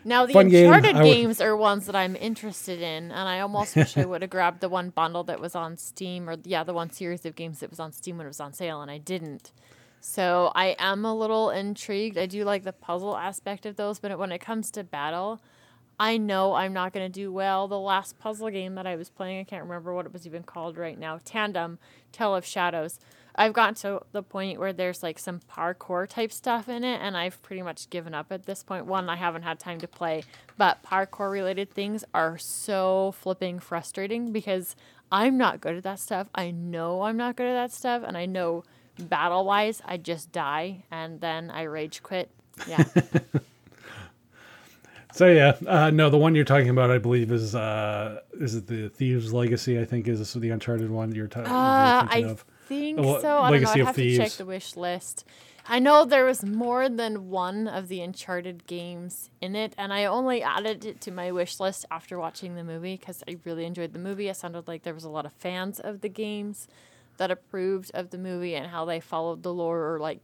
[0.05, 3.39] Now the Fun game, Uncharted would- games are ones that I'm interested in, and I
[3.41, 6.63] almost wish I would have grabbed the one bundle that was on Steam, or yeah,
[6.63, 8.89] the one series of games that was on Steam when it was on sale, and
[8.91, 9.51] I didn't.
[9.99, 12.17] So I am a little intrigued.
[12.17, 15.41] I do like the puzzle aspect of those, but when it comes to battle,
[15.99, 17.67] I know I'm not going to do well.
[17.67, 20.43] The last puzzle game that I was playing, I can't remember what it was even
[20.43, 21.19] called right now.
[21.25, 21.79] Tandem,
[22.11, 22.99] Tale of Shadows.
[23.37, 27.15] I've gotten to the point where there's like some parkour type stuff in it, and
[27.15, 28.85] I've pretty much given up at this point.
[28.85, 30.23] One, I haven't had time to play,
[30.57, 34.75] but parkour related things are so flipping frustrating because
[35.11, 36.29] I'm not good at that stuff.
[36.33, 38.63] I know I'm not good at that stuff, and I know
[38.99, 42.31] battle wise, I just die and then I rage quit.
[42.67, 42.83] Yeah.
[45.13, 48.67] So yeah, uh, no, the one you're talking about, I believe, is uh, is it
[48.67, 49.79] the Thieves Legacy?
[49.79, 52.45] I think is the Uncharted one you're, ta- Uh, you're thinking I of.
[52.67, 53.37] Think Well, so.
[53.39, 53.69] I don't know.
[53.69, 55.25] I'd of have to check the wish list.
[55.69, 60.05] I know there was more than one of the Uncharted games in it, and I
[60.05, 63.91] only added it to my wish list after watching the movie because I really enjoyed
[63.91, 64.29] the movie.
[64.29, 66.69] It sounded like there was a lot of fans of the games
[67.17, 70.19] that approved of the movie and how they followed the lore or like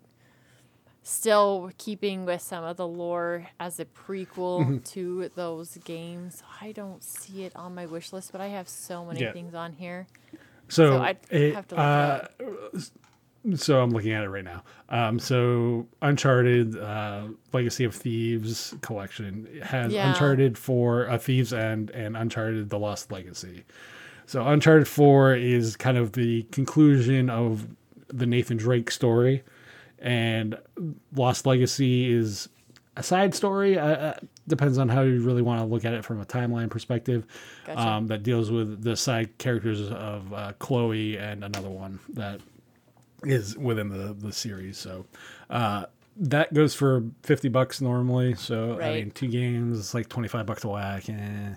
[1.02, 4.78] still keeping with some of the lore as a prequel Mm-hmm.
[4.80, 6.42] to those games.
[6.62, 9.34] I don't see it on my wish list, but I have so many Yeah.
[9.34, 10.08] things on here.
[10.74, 12.28] So, So it, have to uh,
[13.56, 14.64] so I'm looking at it right now.
[14.90, 20.10] Um, so Uncharted, uh, Legacy of Thieves collection has Yeah.
[20.10, 23.66] Uncharted 4: A Thief's End and Uncharted: The Lost Legacy.
[24.26, 27.68] So Uncharted Four is kind of the conclusion of
[28.08, 29.44] the Nathan Drake story,
[30.00, 30.58] and
[31.14, 32.48] Lost Legacy is
[32.96, 33.78] a side story.
[33.78, 36.70] Uh, uh, depends on how you really want to look at it from a timeline
[36.70, 37.26] perspective.
[37.66, 37.80] Gotcha.
[37.80, 42.40] Um, that deals with the side characters of uh, Chloe and another one that
[43.24, 44.78] is within the the series.
[44.78, 45.06] So
[45.50, 45.86] uh,
[46.18, 48.36] that goes for fifty bucks normally.
[48.36, 51.10] So I mean, two games it's like twenty five bucks a whack.
[51.10, 51.56] Eh.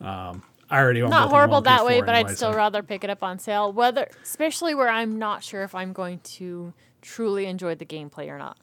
[0.00, 3.04] Um, I already own not horrible that way, PS4 but I'd still so- rather pick
[3.04, 3.72] it up on sale.
[3.72, 6.72] Whether, especially where I'm not sure if I'm going to
[7.02, 8.56] truly enjoy the gameplay or not.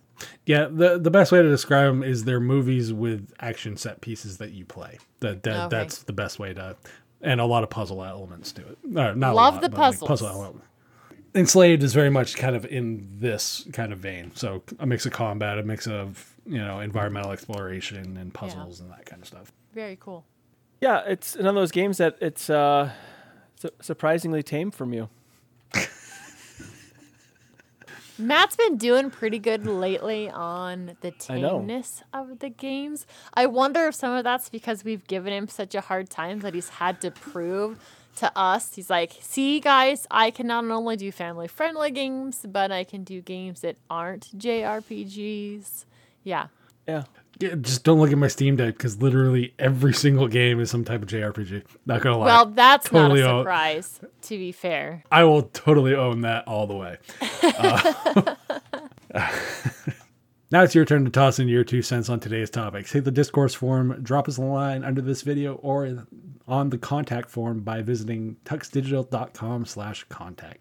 [0.46, 4.38] Yeah, the the best way to describe them is they're movies with action set pieces
[4.38, 4.98] that you play.
[5.20, 5.78] That, that Okay.
[5.78, 6.76] that's the best way to,
[7.22, 8.78] and a lot of puzzle elements to it.
[8.96, 10.64] Uh, not a Love lot, the but, like, puzzle element.
[11.34, 14.32] Enslaved is very much kind of in this kind of vein.
[14.36, 18.92] So a mix of combat, a mix of you know environmental exploration and puzzles and
[18.92, 19.52] that kind of stuff.
[19.74, 20.26] Very cool.
[20.82, 22.92] Yeah, it's one of those games that it's uh,
[23.56, 25.08] su- surprisingly tame from you.
[28.22, 33.08] Matt's been doing pretty good lately on the tameness of the games.
[33.34, 36.54] I wonder if some of that's because we've given him such a hard time that
[36.54, 37.80] he's had to prove
[38.18, 38.76] to us.
[38.76, 43.04] He's like, see, guys, I can not only do family friendly games, but I can
[43.04, 45.86] do games that aren't JRPGs.
[46.24, 46.48] Yeah.
[46.88, 47.04] Yeah.
[47.62, 51.02] Just don't look at my Steam Deck because literally every single game is some type
[51.02, 51.64] of JRPG.
[51.86, 52.26] Not gonna lie.
[52.26, 55.04] Well, that's Totally not a own- surprise, to be fair.
[55.12, 56.98] I will totally own that all the way.
[57.44, 58.36] Uh,
[60.52, 62.92] now it's your turn to toss in your two cents on today's topics.
[62.92, 66.06] Hit the Discourse forum, drop us a line under this video or
[66.48, 70.60] on the contact form by visiting tuxdigital.com slash contact.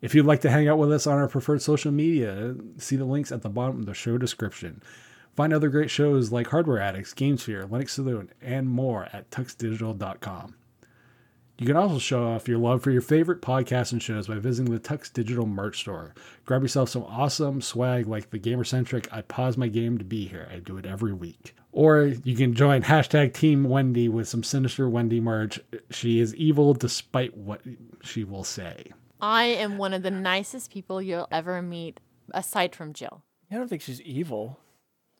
[0.00, 3.04] If you'd like to hang out with us on our preferred social media, see the
[3.04, 4.82] links at the bottom of the show description.
[5.36, 10.54] Find other great shows like Hardware Addicts, GameSphere, Linux Saloon, and more at tuxdigital.com.
[11.58, 14.72] You can also show off your love for your favorite podcasts and shows by visiting
[14.72, 16.14] the Tux Digital merch store.
[16.44, 20.48] Grab yourself some awesome swag like the Gamercentric I pause my game to be here.
[20.52, 21.56] I do it every week.
[21.72, 25.58] Or you can join hashtag Team Wendy with some sinister Wendy merch.
[25.90, 27.60] She is evil despite what
[28.02, 28.92] she will say.
[29.20, 31.98] I am one of the nicest people you'll ever meet,
[32.32, 33.24] aside from Jill.
[33.50, 34.60] I don't think she's evil.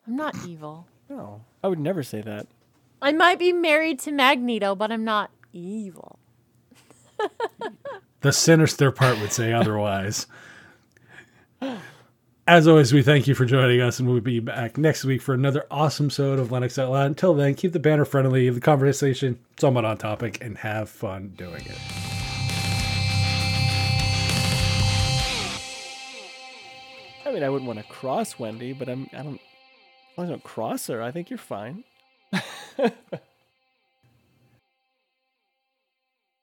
[0.09, 0.87] I'm not evil.
[1.11, 2.47] No, I would never say that.
[3.03, 6.19] I might be married to Magneto, but I'm not evil.
[8.23, 10.27] The sinister part would say otherwise.
[12.47, 15.35] As always, we thank you for joining us, and we'll be back next week for
[15.35, 17.07] another awesome episode of Linux Out Loud.
[17.07, 21.67] Until then, keep the banner friendly, the conversation somewhat on topic, and have fun doing
[21.67, 21.79] it.
[27.27, 29.11] I mean, I wouldn't want to cross Wendy, but I'm.
[29.13, 29.41] I don't.
[30.19, 31.85] As I don't cross her, I think you're fine.